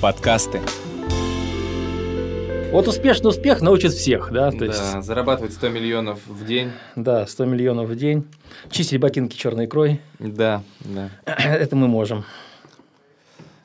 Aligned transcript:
Подкасты. 0.00 0.62
Вот 2.72 2.88
успешный 2.88 3.28
успех 3.28 3.60
научит 3.60 3.92
всех, 3.92 4.32
да? 4.32 4.50
То 4.50 4.60
да, 4.60 4.64
есть, 4.64 5.02
зарабатывать 5.02 5.52
100 5.52 5.68
миллионов 5.68 6.20
в 6.26 6.46
день. 6.46 6.70
да, 6.96 7.26
100 7.26 7.44
миллионов 7.44 7.90
в 7.90 7.96
день. 7.96 8.24
Чистить 8.70 8.98
ботинки 8.98 9.36
черной 9.36 9.66
икрой. 9.66 10.00
Да, 10.18 10.62
да. 10.80 11.10
Это 11.26 11.76
мы 11.76 11.86
можем. 11.86 12.24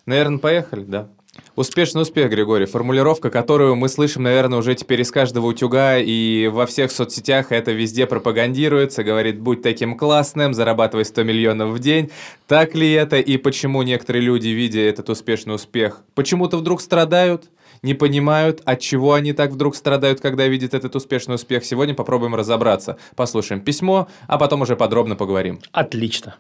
Наверное, 0.06 0.40
поехали, 0.40 0.84
да. 0.84 1.08
Успешный 1.56 2.02
успех, 2.02 2.30
Григорий. 2.30 2.66
Формулировка, 2.66 3.30
которую 3.30 3.76
мы 3.76 3.88
слышим, 3.88 4.24
наверное, 4.24 4.60
уже 4.60 4.76
теперь 4.76 5.02
из 5.02 5.12
каждого 5.12 5.48
утюга, 5.48 5.98
и 5.98 6.48
во 6.48 6.66
всех 6.66 6.92
соцсетях 6.92 7.52
это 7.52 7.72
везде 7.72 8.06
пропагандируется. 8.06 9.04
Говорит, 9.04 9.40
будь 9.40 9.62
таким 9.62 9.98
классным, 9.98 10.54
зарабатывай 10.54 11.06
100 11.06 11.24
миллионов 11.24 11.70
в 11.70 11.80
день. 11.80 12.12
Так 12.48 12.76
ли 12.76 12.92
это, 12.92 13.18
и 13.18 13.38
почему 13.38 13.84
некоторые 13.84 14.22
люди, 14.24 14.50
видя 14.50 14.82
этот 14.82 15.10
успешный 15.10 15.56
успех, 15.56 16.02
почему-то 16.14 16.58
вдруг 16.58 16.82
страдают? 16.82 17.46
не 17.82 17.94
понимают, 17.94 18.62
от 18.66 18.80
чего 18.80 19.14
они 19.14 19.32
так 19.34 19.52
вдруг 19.52 19.76
страдают, 19.76 20.20
когда 20.20 20.48
видят 20.48 20.74
этот 20.74 20.96
успешный 20.96 21.36
успех. 21.36 21.64
Сегодня 21.64 21.94
попробуем 21.94 22.34
разобраться. 22.34 22.98
Послушаем 23.16 23.62
письмо, 23.62 24.08
а 24.28 24.38
потом 24.38 24.62
уже 24.62 24.76
подробно 24.76 25.16
поговорим. 25.16 25.60
Отлично. 25.72 26.36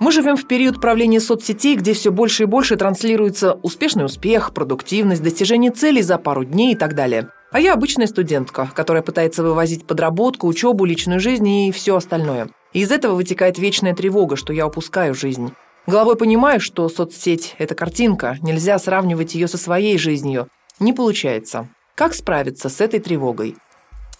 Мы 0.00 0.12
живем 0.12 0.36
в 0.36 0.46
период 0.46 0.80
правления 0.80 1.20
соцсетей, 1.20 1.76
где 1.76 1.92
все 1.92 2.10
больше 2.10 2.44
и 2.44 2.46
больше 2.46 2.78
транслируется 2.78 3.60
успешный 3.62 4.06
успех, 4.06 4.54
продуктивность, 4.54 5.22
достижение 5.22 5.70
целей 5.70 6.00
за 6.00 6.16
пару 6.16 6.42
дней 6.42 6.72
и 6.72 6.74
так 6.74 6.94
далее. 6.94 7.28
А 7.52 7.60
я 7.60 7.74
обычная 7.74 8.06
студентка, 8.06 8.70
которая 8.74 9.02
пытается 9.02 9.42
вывозить 9.42 9.86
подработку, 9.86 10.46
учебу, 10.46 10.86
личную 10.86 11.20
жизнь 11.20 11.46
и 11.46 11.70
все 11.70 11.96
остальное. 11.96 12.48
И 12.72 12.80
из 12.80 12.90
этого 12.90 13.14
вытекает 13.14 13.58
вечная 13.58 13.94
тревога, 13.94 14.36
что 14.36 14.54
я 14.54 14.66
упускаю 14.66 15.14
жизнь. 15.14 15.52
Головой 15.86 16.16
понимаю, 16.16 16.60
что 16.60 16.88
соцсеть– 16.88 17.54
это 17.58 17.74
картинка, 17.74 18.38
нельзя 18.40 18.78
сравнивать 18.78 19.34
ее 19.34 19.48
со 19.48 19.58
своей 19.58 19.98
жизнью. 19.98 20.48
Не 20.78 20.94
получается. 20.94 21.68
Как 21.94 22.14
справиться 22.14 22.70
с 22.70 22.80
этой 22.80 23.00
тревогой? 23.00 23.56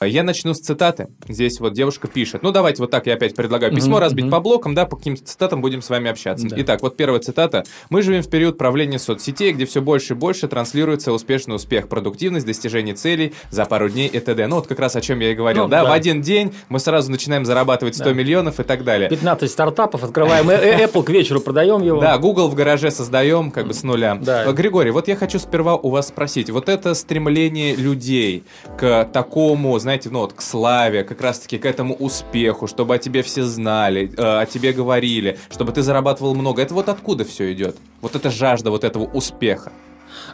Я 0.03 0.23
начну 0.23 0.55
с 0.55 0.61
цитаты. 0.61 1.09
Здесь 1.29 1.61
вот 1.61 1.75
девушка 1.75 2.09
пишет. 2.09 2.43
Ну, 2.43 2.53
давайте 2.53 2.81
вот 2.81 2.91
так 2.91 3.07
я 3.07 3.13
опять 3.13 3.35
предлагаю 3.35 3.71
письмо 3.75 3.97
Мгм, 3.97 4.01
разбить 4.01 4.25
мгм. 4.25 4.31
по 4.33 4.41
блокам, 4.41 4.75
да, 4.75 4.87
по 4.87 4.97
каким-то 4.97 5.23
цитатам 5.27 5.61
будем 5.61 5.83
с 5.83 5.91
вами 5.91 6.11
общаться. 6.11 6.49
Да. 6.49 6.57
Итак, 6.59 6.81
вот 6.81 6.97
первая 6.97 7.21
цитата. 7.21 7.65
«Мы 7.91 8.01
живем 8.01 8.23
в 8.23 8.31
период 8.31 8.57
правления 8.57 8.99
соцсетей, 8.99 9.53
где 9.53 9.67
все 9.67 9.83
больше 9.83 10.15
и 10.15 10.17
больше 10.17 10.49
транслируется 10.49 11.13
успешный 11.13 11.55
успех, 11.55 11.87
продуктивность, 11.89 12.47
достижение 12.47 12.95
целей 12.95 13.35
за 13.51 13.67
пару 13.67 13.91
дней 13.91 14.09
и 14.09 14.19
т.д.» 14.21 14.47
Ну, 14.47 14.57
вот 14.57 14.69
как 14.69 14.79
раз 14.79 14.97
о 14.97 15.03
чем 15.03 15.21
я 15.21 15.33
и 15.33 15.35
говорил. 15.35 15.65
Ну, 15.65 15.69
да, 15.69 15.83
да. 15.83 15.91
в 15.91 15.93
один 15.93 16.23
день 16.23 16.55
мы 16.71 16.79
сразу 16.81 17.11
начинаем 17.11 17.45
зарабатывать 17.45 17.95
100 17.95 18.05
Да. 18.05 18.13
миллионов 18.15 18.59
и 18.59 18.63
так 18.63 18.85
далее. 18.85 19.11
15 19.11 19.51
стартапов, 19.51 20.03
открываем 20.03 20.49
э- 20.49 20.55
э- 20.55 20.87
Apple, 20.87 21.03
к 21.03 21.11
вечеру 21.11 21.43
продаем 21.43 21.83
его. 21.83 22.01
Да, 22.01 22.17
Google 22.17 22.49
в 22.49 22.55
гараже 22.55 22.91
создаем 22.91 23.51
как 23.51 23.67
бы 23.69 23.75
с 23.75 23.83
нуля. 23.83 24.15
Да. 24.19 24.45
Э, 24.47 24.53
Григорий, 24.55 24.93
вот 24.93 25.09
я 25.09 25.17
хочу 25.17 25.39
сперва 25.39 25.77
у 25.77 25.91
вас 25.91 26.09
спросить. 26.09 26.49
Вот 26.49 26.71
это 26.71 26.95
стремление 26.95 27.77
людей 27.77 28.45
к 28.79 29.05
такому, 29.13 29.79
знаете, 29.79 29.90
ну 30.11 30.21
вот 30.21 30.33
к 30.33 30.43
славе, 30.43 31.05
как 31.05 31.21
раз-таки 31.21 31.59
к 31.59 31.67
этому 31.67 31.95
успеху, 31.95 32.67
чтобы 32.67 32.95
о 32.95 32.99
тебе 32.99 33.23
все 33.23 33.45
знали, 33.45 34.13
э, 34.17 34.41
о 34.43 34.47
тебе 34.47 34.73
говорили, 34.73 35.39
чтобы 35.51 35.73
ты 35.73 35.83
зарабатывал 35.83 36.35
много. 36.35 36.63
Это 36.63 36.75
вот 36.75 36.89
откуда 36.89 37.25
все 37.25 37.53
идет? 37.53 37.77
Вот 38.01 38.17
эта 38.17 38.31
жажда 38.31 38.71
вот 38.71 38.85
этого 38.85 39.05
успеха. 39.05 39.73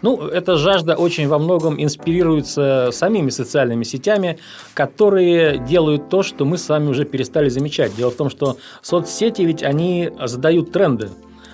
Ну, 0.03 0.27
эта 0.27 0.57
жажда 0.57 0.97
очень 0.97 1.29
во 1.29 1.39
многом 1.39 1.83
инспирируется 1.83 2.91
самими 2.93 3.31
социальными 3.31 3.85
сетями, 3.85 4.39
которые 4.75 5.59
делают 5.59 6.09
то, 6.09 6.23
что 6.23 6.45
мы 6.45 6.59
с 6.59 6.69
вами 6.69 6.89
уже 6.89 7.05
перестали 7.05 7.49
замечать. 7.49 7.95
Дело 7.97 8.11
в 8.11 8.17
том, 8.17 8.31
что 8.31 8.57
соцсети 8.83 9.43
ведь 9.43 9.63
они 9.63 10.11
задают 10.25 10.73
тренды. 10.73 11.11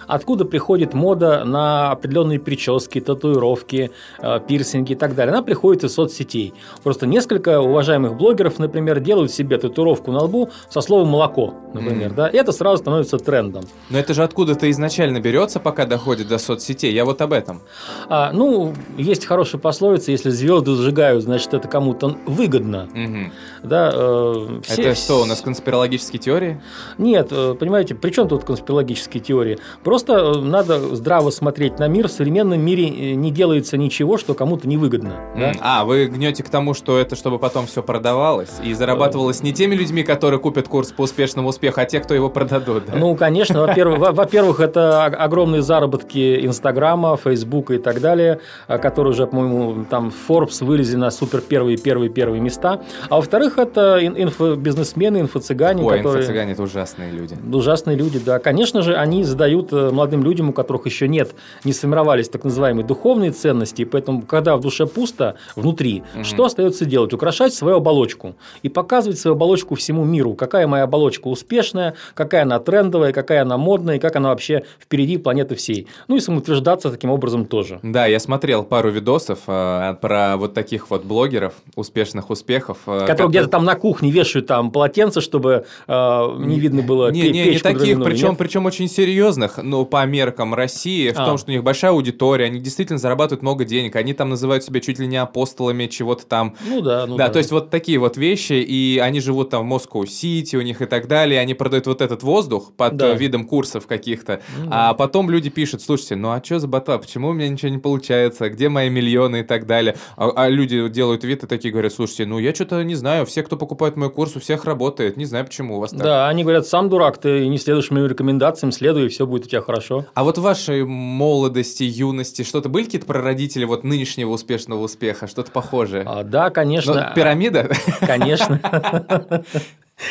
Откуда 0.07 0.45
приходит 0.45 0.95
мода 0.95 1.45
на 1.45 1.91
определенные 1.93 2.39
прически, 2.41 3.01
татуировки, 3.01 3.91
э, 4.21 4.41
пирсинги 4.47 4.93
и 4.93 4.97
так 4.97 5.15
далее? 5.15 5.33
Она 5.33 5.43
приходит 5.43 5.85
из 5.85 5.95
соцсетей. 5.95 6.55
Просто 6.83 7.07
несколько 7.07 7.61
уважаемых 7.61 8.17
блогеров, 8.17 8.59
например, 8.59 9.01
делают 9.01 9.31
себе 9.31 9.59
татуировку 9.59 10.13
на 10.13 10.21
лбу 10.25 10.51
со 10.69 10.81
словом 10.81 11.09
«молоко», 11.09 11.55
например. 11.75 12.09
Мгм. 12.09 12.17
Да? 12.17 12.29
И 12.29 12.37
это 12.37 12.53
сразу 12.53 12.79
становится 12.79 13.19
трендом. 13.19 13.65
Но 13.91 13.99
это 13.99 14.15
же 14.15 14.23
откуда-то 14.25 14.71
изначально 14.71 15.21
берется, 15.21 15.61
пока 15.61 15.87
доходит 15.87 16.29
до 16.29 16.39
соцсетей. 16.39 16.93
Я 16.93 17.05
вот 17.05 17.21
об 17.23 17.33
этом. 17.33 17.61
А, 18.09 18.33
ну, 18.33 18.75
есть 18.99 19.27
хорошая 19.27 19.61
пословица, 19.61 20.11
если 20.11 20.31
звезды 20.31 20.75
зажигают, 20.75 21.23
значит, 21.23 21.55
это 21.55 21.69
кому-то 21.69 22.17
выгодно. 22.27 22.89
Мгм. 22.95 23.33
Да, 23.63 23.91
э, 23.95 24.61
все- 24.65 24.83
Это 24.83 24.95
что, 24.95 25.23
у 25.23 25.25
нас 25.25 25.41
конспирологические 25.41 26.21
теории? 26.21 26.61
Нет, 26.99 27.29
э, 27.31 27.55
понимаете, 27.59 27.95
при 27.95 28.11
чем 28.11 28.29
тут 28.29 28.45
конспирологические 28.45 29.23
теории? 29.23 29.59
Просто 29.85 29.92
э, 30.09 30.41
надо 30.41 30.95
здраво 30.97 31.31
смотреть 31.31 31.79
на 31.79 31.89
мир. 31.89 32.09
В 32.09 32.13
современном 32.13 32.61
мире 32.61 32.87
э, 32.89 33.15
не 33.15 33.31
делается 33.31 33.77
ничего, 33.77 34.19
что 34.19 34.35
кому-то 34.35 34.67
невыгодно. 34.69 35.15
да? 35.37 35.51
М, 35.51 35.57
А, 35.61 35.85
вы 35.85 36.07
гнете 36.07 36.43
к 36.43 36.49
тому, 36.49 36.75
что 36.75 36.99
это 36.99 37.17
чтобы 37.17 37.39
потом 37.39 37.67
все 37.67 37.83
продавалось 37.83 38.51
и 38.65 38.73
зарабатывалось 38.75 39.43
не 39.43 39.53
теми 39.53 39.75
людьми, 39.75 40.03
которые 40.03 40.41
купят 40.41 40.69
курс 40.69 40.93
по 40.93 41.03
успешному 41.03 41.49
успеху, 41.49 41.81
а 41.81 41.85
те, 41.85 42.01
кто 42.01 42.15
его 42.15 42.29
продадут. 42.31 42.85
да? 42.87 42.95
Ну, 42.97 43.15
конечно, 43.17 43.61
во-первых, 43.61 43.99
во- 43.99 44.13
во-первых, 44.13 44.61
это 44.61 45.05
огромные 45.05 45.63
заработки 45.63 46.45
Инстаграма, 46.47 47.17
Фейсбука 47.17 47.75
и 47.75 47.79
так 47.79 48.01
далее, 48.01 48.41
а, 48.69 48.79
которые 48.79 49.13
уже, 49.13 49.27
по-моему, 49.27 49.85
там 49.91 50.13
Forbes 50.29 50.65
вылезли 50.65 50.97
на 50.97 51.11
супер 51.11 51.41
первые, 51.41 51.77
первые, 51.77 52.09
первые 52.11 52.41
места. 52.41 52.81
А 53.09 53.17
во-вторых, 53.17 53.59
это 53.59 53.99
ин- 54.01 54.15
инфобизнесмены, 54.17 55.19
инфо-цыгане, 55.21 55.83
Ой, 55.85 55.97
которые... 55.99 56.23
инфо-цыгане 56.25 56.53
это 56.53 56.63
ужасные 56.63 57.11
люди. 57.13 57.37
Ужасные 57.53 57.97
люди, 57.97 58.19
да. 58.25 58.39
Конечно 58.39 58.83
же, 58.83 58.95
они 58.95 59.25
задают 59.25 59.73
э, 59.73 59.82
молодым 59.91 60.23
людям, 60.23 60.51
у 60.51 60.53
которых 60.53 60.87
еще 60.87 61.09
нет, 61.09 61.35
не 61.65 61.73
сформировались 61.73 62.29
так 62.29 62.45
называемые 62.45 62.87
духовные 62.87 63.31
ценности, 63.33 63.83
и 63.83 63.85
поэтому, 63.85 64.23
когда 64.23 64.57
в 64.57 64.61
душе 64.61 64.87
пусто, 64.87 65.37
внутри, 65.57 66.03
Мгм. 66.15 66.25
что 66.25 66.45
остается 66.45 66.85
делать? 66.85 67.13
Украшать 67.13 67.55
свою 67.55 67.77
оболочку 67.77 68.37
и 68.63 68.69
показывать 68.69 69.19
свою 69.19 69.35
оболочку 69.35 69.75
всему 69.75 70.05
миру. 70.05 70.35
Какая 70.35 70.67
моя 70.67 70.85
оболочка 70.85 71.29
успешная, 71.29 71.95
какая 72.15 72.43
она 72.43 72.59
трендовая, 72.61 73.13
какая 73.13 73.43
она 73.43 73.57
модная, 73.59 73.97
и 73.97 73.99
как 73.99 74.17
она 74.17 74.29
вообще 74.31 74.65
впереди 74.81 75.17
планеты 75.19 75.55
всей. 75.55 75.87
Ну 76.09 76.17
и 76.17 76.21
самоутверждаться 76.21 76.91
таким 76.91 77.11
образом 77.11 77.47
тоже. 77.47 77.81
Да, 77.83 78.07
я 78.07 78.19
смотрел 78.21 78.63
пару 78.65 78.91
видосов 78.91 79.41
э, 79.47 79.95
про 80.01 80.37
вот 80.37 80.55
таких 80.55 80.91
вот 80.91 81.05
блогеров, 81.05 81.55
успешных 81.77 82.31
успехов. 82.31 82.79
э, 82.87 82.91
Которые 82.91 83.07
которые- 83.07 83.29
где-то 83.31 83.49
там 83.49 83.65
на 83.65 83.75
кухне 83.75 84.11
вешают 84.11 84.47
там 84.47 84.71
полотенце, 84.71 85.21
чтобы 85.21 85.65
э, 85.89 86.37
не 86.39 86.59
видно 86.61 86.83
было 86.83 87.11
Не, 87.11 87.31
не, 87.31 87.45
не 87.53 87.59
таких, 87.59 88.03
причем, 88.03 88.31
нет? 88.31 88.39
причем 88.39 88.67
очень 88.67 88.89
серьезных, 88.89 89.59
но 89.73 89.87
по 89.87 90.05
меркам 90.05 90.53
России, 90.55 91.11
в 91.11 91.19
А. 91.19 91.25
том, 91.25 91.39
что 91.39 91.51
у 91.51 91.53
них 91.55 91.65
большая 91.65 91.93
аудитория, 91.93 92.45
они 92.45 92.61
действительно 92.61 92.99
зарабатывают 92.99 93.41
много 93.43 93.65
денег, 93.65 93.97
они 93.97 94.13
там 94.13 94.29
называют 94.29 94.63
себя 94.65 94.81
чуть 94.81 94.99
ли 94.99 95.07
не 95.07 95.17
апостолами 95.17 95.87
чего-то 95.87 96.27
там. 96.27 96.57
Ну 96.69 96.83
да, 96.83 97.07
ну 97.07 97.17
да, 97.17 97.31
то 97.31 97.39
есть 97.39 97.51
вот 97.51 97.71
такие 97.71 97.99
вот 97.99 98.19
вещи, 98.19 98.53
и 98.53 98.99
они 99.03 99.21
живут 99.21 99.49
там 99.49 99.63
в 99.63 99.67
Москву-Сити 99.67 100.57
у 100.57 100.61
них 100.63 100.83
и 100.83 100.87
так 100.87 101.09
далее, 101.09 101.41
они 101.41 101.55
продают 101.55 101.87
вот 101.87 102.03
этот 102.03 102.23
воздух 102.23 102.73
под 102.77 102.97
Да. 102.97 103.15
видом 103.15 103.47
курсов 103.47 103.87
каких-то, 103.87 104.41
Ну 104.59 104.69
а 104.71 104.93
потом 104.93 105.31
люди 105.31 105.49
пишут, 105.49 105.81
слушайте, 105.81 106.17
ну 106.17 106.29
а 106.33 106.43
что 106.45 106.59
за 106.59 106.69
ботва, 106.69 106.99
почему 106.99 107.29
у 107.29 107.33
меня 107.33 107.49
ничего 107.49 107.71
не 107.71 107.79
получается, 107.79 108.51
где 108.51 108.69
мои 108.69 108.91
миллионы 108.91 109.41
и 109.41 109.43
так 109.43 109.67
далее, 109.67 109.97
а, 110.17 110.31
а 110.37 110.49
люди 110.51 110.87
делают 110.91 111.25
вид 111.25 111.45
и 111.45 111.47
такие 111.47 111.73
говорят, 111.73 111.95
слушайте, 111.95 112.27
ну 112.27 112.39
я 112.39 112.55
что-то 112.55 112.83
не 112.85 112.95
знаю, 112.95 113.25
все, 113.25 113.43
кто 113.43 113.57
покупает 113.57 113.97
мой 113.97 114.11
курс, 114.11 114.37
у 114.37 114.41
всех 114.41 114.67
работает, 114.67 115.17
не 115.17 115.25
знаю, 115.25 115.47
почему 115.47 115.79
у 115.79 115.81
вас 115.81 115.93
так. 115.93 116.01
Да, 116.03 116.29
они 116.29 116.43
говорят, 116.43 116.67
сам 116.67 116.91
дурак, 116.91 117.17
ты 117.17 117.49
не 117.49 117.57
следуешь 117.57 117.91
моим 117.91 118.07
рекомендациям, 118.07 118.71
следуй, 118.71 119.07
и 119.07 119.09
все 119.09 119.27
будет 119.27 119.47
у 119.47 119.49
тебя 119.49 119.62
хорошо. 119.63 120.07
А 120.15 120.25
вот 120.25 120.39
в 120.39 120.43
вашей 120.43 120.85
молодости, 120.85 121.83
юности, 121.83 122.43
что-то 122.43 122.69
были 122.69 122.85
какие-то 122.85 123.07
прародители 123.07 123.65
вот 123.65 123.85
нынешнего 123.85 124.31
успешного 124.31 124.83
успеха, 124.83 125.27
что-то 125.27 125.51
похожее? 125.51 126.05
А, 126.07 126.23
да, 126.23 126.51
конечно. 126.51 126.95
Ну, 126.95 127.15
пирамида? 127.15 127.71
Конечно. 128.01 128.61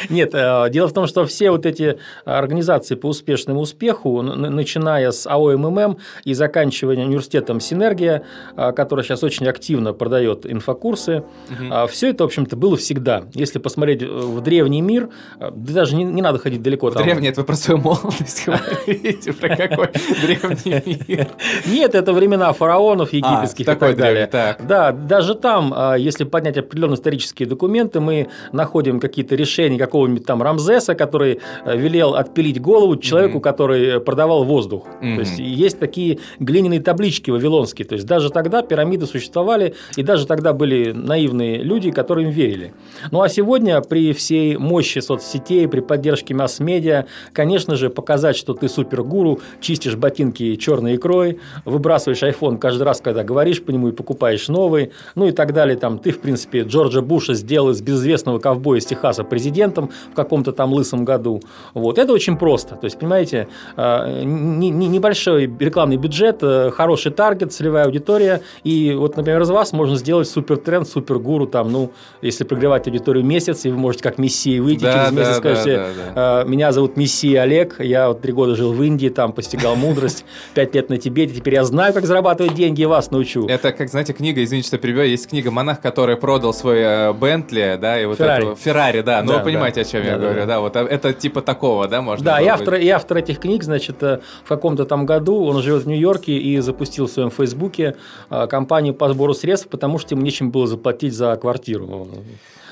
Нет, 0.09 0.31
э, 0.33 0.69
дело 0.69 0.88
в 0.88 0.93
том, 0.93 1.07
что 1.07 1.25
все 1.25 1.51
вот 1.51 1.65
эти 1.65 1.97
организации 2.25 2.95
по 2.95 3.07
успешному 3.07 3.61
успеху, 3.61 4.21
начиная 4.21 5.11
с 5.11 5.27
АО 5.27 5.57
МММ 5.57 5.97
и 6.23 6.33
заканчивая 6.33 6.97
университетом 6.97 7.59
Синергия, 7.59 8.23
э, 8.55 8.71
который 8.71 9.03
сейчас 9.03 9.23
очень 9.23 9.47
активно 9.47 9.93
продает 9.93 10.45
инфокурсы, 10.45 11.23
угу. 11.49 11.88
все 11.88 12.09
это, 12.09 12.23
в 12.23 12.27
общем-то, 12.27 12.55
было 12.55 12.77
всегда. 12.77 13.23
Если 13.33 13.59
посмотреть 13.59 14.03
в 14.03 14.41
древний 14.41 14.81
мир, 14.81 15.09
даже 15.51 15.95
не, 15.95 16.03
не 16.03 16.21
надо 16.21 16.39
ходить 16.39 16.61
далеко. 16.61 16.89
В 16.89 16.93
там... 16.93 17.03
древний, 17.03 17.29
это 17.29 17.41
вы 17.41 17.47
про 17.47 17.55
свою 17.55 17.79
молодость 17.79 18.45
говорите, 18.45 19.33
про 19.33 19.55
какой 19.55 19.89
древний 20.21 20.99
мир? 21.07 21.27
Нет, 21.65 21.95
это 21.95 22.13
времена 22.13 22.53
фараонов 22.53 23.13
египетских 23.13 23.67
а, 23.67 23.73
и 23.73 23.75
так 23.75 23.97
далее. 23.97 24.27
Так. 24.27 24.65
Да, 24.65 24.91
даже 24.91 25.35
там, 25.35 25.95
если 25.97 26.23
поднять 26.23 26.57
определенные 26.57 26.95
исторические 26.95 27.47
документы, 27.47 27.99
мы 27.99 28.29
находим 28.51 28.99
какие-то 28.99 29.35
решения 29.35 29.77
какого-нибудь 29.81 30.25
там 30.25 30.41
Рамзеса, 30.41 30.95
который 30.95 31.39
э, 31.65 31.77
велел 31.77 32.15
отпилить 32.15 32.61
голову 32.61 32.97
человеку, 32.97 33.37
mm-hmm. 33.37 33.41
который 33.41 33.99
продавал 33.99 34.43
воздух. 34.43 34.85
Mm-hmm. 35.01 35.15
То 35.15 35.19
есть 35.21 35.39
есть 35.39 35.79
такие 35.79 36.19
глиняные 36.39 36.79
таблички 36.79 37.31
вавилонские. 37.31 37.87
То 37.87 37.95
есть 37.95 38.05
даже 38.05 38.29
тогда 38.29 38.61
пирамиды 38.61 39.07
существовали, 39.07 39.73
и 39.95 40.03
даже 40.03 40.27
тогда 40.27 40.53
были 40.53 40.91
наивные 40.91 41.57
люди, 41.63 41.91
которые 41.91 42.27
им 42.27 42.33
верили. 42.33 42.73
Ну 43.09 43.21
а 43.21 43.29
сегодня 43.29 43.81
при 43.81 44.13
всей 44.13 44.57
мощи 44.57 44.99
соцсетей, 44.99 45.67
при 45.67 45.79
поддержке 45.79 46.33
масс-медиа, 46.33 47.05
конечно 47.33 47.75
же, 47.75 47.89
показать, 47.89 48.35
что 48.35 48.53
ты 48.53 48.69
супергуру, 48.69 49.39
чистишь 49.59 49.95
ботинки 49.95 50.55
черной 50.55 50.95
икрой, 50.95 51.39
выбрасываешь 51.65 52.21
iPhone 52.21 52.57
каждый 52.57 52.83
раз, 52.83 53.01
когда 53.01 53.23
говоришь 53.23 53.63
по 53.63 53.71
нему 53.71 53.89
и 53.89 53.91
покупаешь 53.91 54.47
новый, 54.47 54.91
ну 55.15 55.27
и 55.27 55.31
так 55.31 55.53
далее. 55.53 55.75
Там 55.75 55.97
ты, 55.97 56.11
в 56.11 56.19
принципе, 56.19 56.61
Джорджа 56.61 57.01
Буша 57.01 57.33
сделал 57.33 57.71
из 57.71 57.81
безызвестного 57.81 58.39
ковбоя 58.39 58.79
из 58.79 58.85
Техаса 58.85 59.23
президентом 59.71 59.89
в 60.12 60.15
каком-то 60.15 60.51
там 60.51 60.73
лысом 60.73 61.06
году. 61.06 61.41
Вот. 61.73 61.97
Это 61.97 62.13
очень 62.13 62.38
просто. 62.38 62.75
То 62.75 62.85
есть, 62.85 63.00
понимаете, 63.00 63.47
а, 63.75 64.23
небольшой 64.23 65.51
рекламный 65.59 65.97
бюджет, 65.97 66.39
э, 66.41 66.71
хороший 66.71 67.12
таргет, 67.12 67.53
целевая 67.53 67.85
аудитория. 67.85 68.41
И 68.63 68.94
вот, 68.94 69.18
например, 69.18 69.41
из 69.41 69.50
вас 69.50 69.73
можно 69.73 69.95
сделать 69.95 70.27
супер 70.27 70.57
тренд, 70.57 70.88
супер 70.88 71.19
гуру, 71.19 71.47
там, 71.47 71.71
ну, 71.71 71.91
если 72.21 72.44
прогревать 72.44 72.88
аудиторию 72.88 73.25
месяц, 73.25 73.65
и 73.65 73.69
вы 73.69 73.77
можете 73.77 74.03
как 74.03 74.18
мессия 74.18 74.62
выйти 74.62 74.83
да, 74.83 74.94
через 74.94 75.12
месяц, 75.12 75.27
да, 75.27 75.35
скажете, 75.35 75.77
да, 75.77 75.88
да, 76.15 76.44
да. 76.44 76.50
меня 76.50 76.71
зовут 76.71 76.97
мессия 76.97 77.41
Олег, 77.41 77.79
я 77.79 78.07
вот 78.07 78.21
три 78.21 78.33
года 78.33 78.56
жил 78.56 78.74
в 78.74 78.83
Индии, 78.83 79.09
там 79.09 79.33
постигал 79.33 79.75
мудрость, 79.75 80.25
пять 80.53 80.75
лет 80.75 80.89
на 80.89 80.97
Тибете, 80.97 81.35
теперь 81.35 81.56
я 81.56 81.63
знаю, 81.63 81.94
как 81.94 82.06
зарабатывать 82.06 82.53
деньги, 82.53 82.81
и 82.81 82.85
вас 82.85 83.12
научу. 83.12 83.47
Это, 83.47 83.71
как, 83.71 83.89
знаете, 83.89 84.13
книга, 84.13 84.44
извините, 84.44 84.67
что 84.67 84.77
перебиваю, 84.77 85.09
есть 85.09 85.29
книга 85.29 85.51
«Монах, 85.51 85.81
который 85.81 86.17
продал 86.17 86.53
свой 86.53 86.79
э, 86.79 87.13
Бентли», 87.13 87.77
да, 87.79 88.00
и 88.01 88.06
вот 88.06 88.17
Феррари. 88.17 88.56
Феррари, 88.56 89.01
да. 89.01 89.21
Ну, 89.21 89.33
да, 89.33 89.44
вы 89.44 89.50
понимаете, 89.53 89.81
о 89.81 89.83
чем 89.83 90.03
я 90.03 90.18
говорю, 90.18 90.45
да. 90.45 90.59
Вот 90.59 90.75
это 90.75 91.13
типа 91.13 91.42
такого, 91.42 91.88
да, 91.88 92.01
можно. 92.01 92.25
Да, 92.25 92.42
и 92.42 92.48
автор, 92.48 92.75
и 92.75 92.88
автор 92.89 93.18
этих 93.18 93.39
книг, 93.39 93.63
значит, 93.63 94.01
э, 94.03 94.19
в 94.44 94.50
каком-то 94.50 94.86
там 94.86 95.06
году 95.06 95.44
он 95.45 95.62
живет 95.62 95.83
в 95.83 95.88
Нью-Йорке 95.88 96.33
и 96.38 96.59
запустил 96.59 97.07
в 97.07 97.12
своем 97.12 97.31
Фейсбуке 97.31 97.95
э, 98.30 98.48
компанию 98.48 98.94
по 98.94 99.09
сбору 99.09 99.33
средств, 99.33 99.68
потому 99.68 99.98
что 99.98 100.15
ему 100.15 100.24
нечем 100.24 100.51
было 100.51 100.68
заплатить 100.68 101.13
за 101.13 101.36
квартиру. 101.36 102.07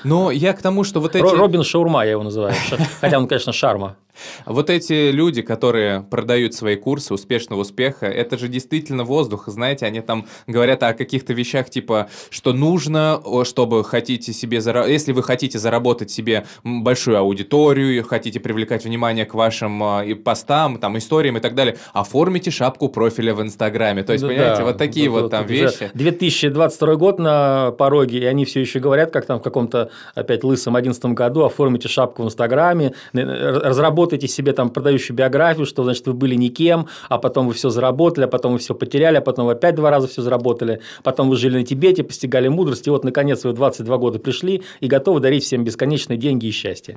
Но 0.04 0.30
я 0.30 0.52
к 0.52 0.62
тому, 0.62 0.84
что 0.84 1.00
вот 1.00 1.14
эти... 1.14 1.22
Робин 1.22 1.62
Шаурма 1.62 2.04
я 2.04 2.12
его 2.12 2.22
называю. 2.22 2.54
Хотя 3.00 3.18
он, 3.18 3.28
конечно, 3.28 3.52
Шарма. 3.52 3.96
Вот 4.46 4.70
эти 4.70 5.10
люди, 5.10 5.42
которые 5.42 6.02
продают 6.02 6.54
свои 6.54 6.76
курсы 6.76 7.14
успешного 7.14 7.60
успеха, 7.60 8.06
это 8.06 8.38
же 8.38 8.48
действительно 8.48 9.04
воздух. 9.04 9.44
Знаете, 9.46 9.86
они 9.86 10.00
там 10.00 10.26
говорят 10.46 10.82
о 10.82 10.94
каких-то 10.94 11.32
вещах, 11.32 11.70
типа, 11.70 12.08
что 12.30 12.52
нужно, 12.52 13.20
чтобы 13.44 13.84
хотите 13.84 14.32
себе 14.32 14.60
зара... 14.60 14.86
если 14.86 15.12
вы 15.12 15.22
хотите 15.22 15.58
заработать 15.58 16.10
себе 16.10 16.46
большую 16.64 17.18
аудиторию, 17.18 18.04
хотите 18.04 18.40
привлекать 18.40 18.84
внимание 18.84 19.24
к 19.24 19.34
вашим 19.34 19.82
э, 19.82 20.14
постам, 20.14 20.78
там, 20.78 20.98
историям 20.98 21.36
и 21.36 21.40
так 21.40 21.54
далее, 21.54 21.76
оформите 21.92 22.50
шапку 22.50 22.88
профиля 22.88 23.34
в 23.34 23.42
Инстаграме. 23.42 24.02
То 24.02 24.12
есть, 24.12 24.22
ну, 24.22 24.30
понимаете, 24.30 24.58
да, 24.58 24.64
вот 24.64 24.78
такие 24.78 25.08
вот, 25.08 25.22
вот 25.22 25.30
там 25.30 25.46
вещи. 25.46 25.90
2022 25.94 26.94
год 26.96 27.18
на 27.18 27.72
пороге, 27.72 28.18
и 28.18 28.24
они 28.24 28.44
все 28.44 28.60
еще 28.60 28.78
говорят, 28.78 29.10
как 29.10 29.26
там 29.26 29.40
в 29.40 29.42
каком-то 29.42 29.90
опять 30.14 30.44
лысом 30.44 30.76
11 30.76 31.04
году, 31.06 31.44
оформите 31.44 31.88
шапку 31.88 32.22
в 32.22 32.26
Инстаграме, 32.26 32.92
разработайте 33.12 34.09
работаете 34.10 34.28
себе 34.28 34.52
там 34.52 34.70
продающую 34.70 35.16
биографию, 35.16 35.66
что 35.66 35.84
значит 35.84 36.06
вы 36.06 36.14
были 36.14 36.34
никем, 36.34 36.86
а 37.08 37.18
потом 37.18 37.46
вы 37.46 37.54
все 37.54 37.70
заработали, 37.70 38.24
а 38.24 38.28
потом 38.28 38.52
вы 38.52 38.58
все 38.58 38.74
потеряли, 38.74 39.16
а 39.16 39.20
потом 39.20 39.46
вы 39.46 39.52
опять 39.52 39.74
два 39.76 39.90
раза 39.90 40.08
все 40.08 40.22
заработали, 40.22 40.80
потом 41.04 41.30
вы 41.30 41.36
жили 41.36 41.58
на 41.58 41.64
Тибете, 41.64 42.02
постигали 42.02 42.48
мудрость, 42.48 42.86
и 42.86 42.90
вот 42.90 43.04
наконец 43.04 43.44
вы 43.44 43.52
в 43.52 43.54
22 43.54 43.98
года 43.98 44.18
пришли 44.18 44.62
и 44.80 44.88
готовы 44.88 45.20
дарить 45.20 45.44
всем 45.44 45.64
бесконечные 45.64 46.16
деньги 46.16 46.46
и 46.46 46.50
счастье. 46.50 46.96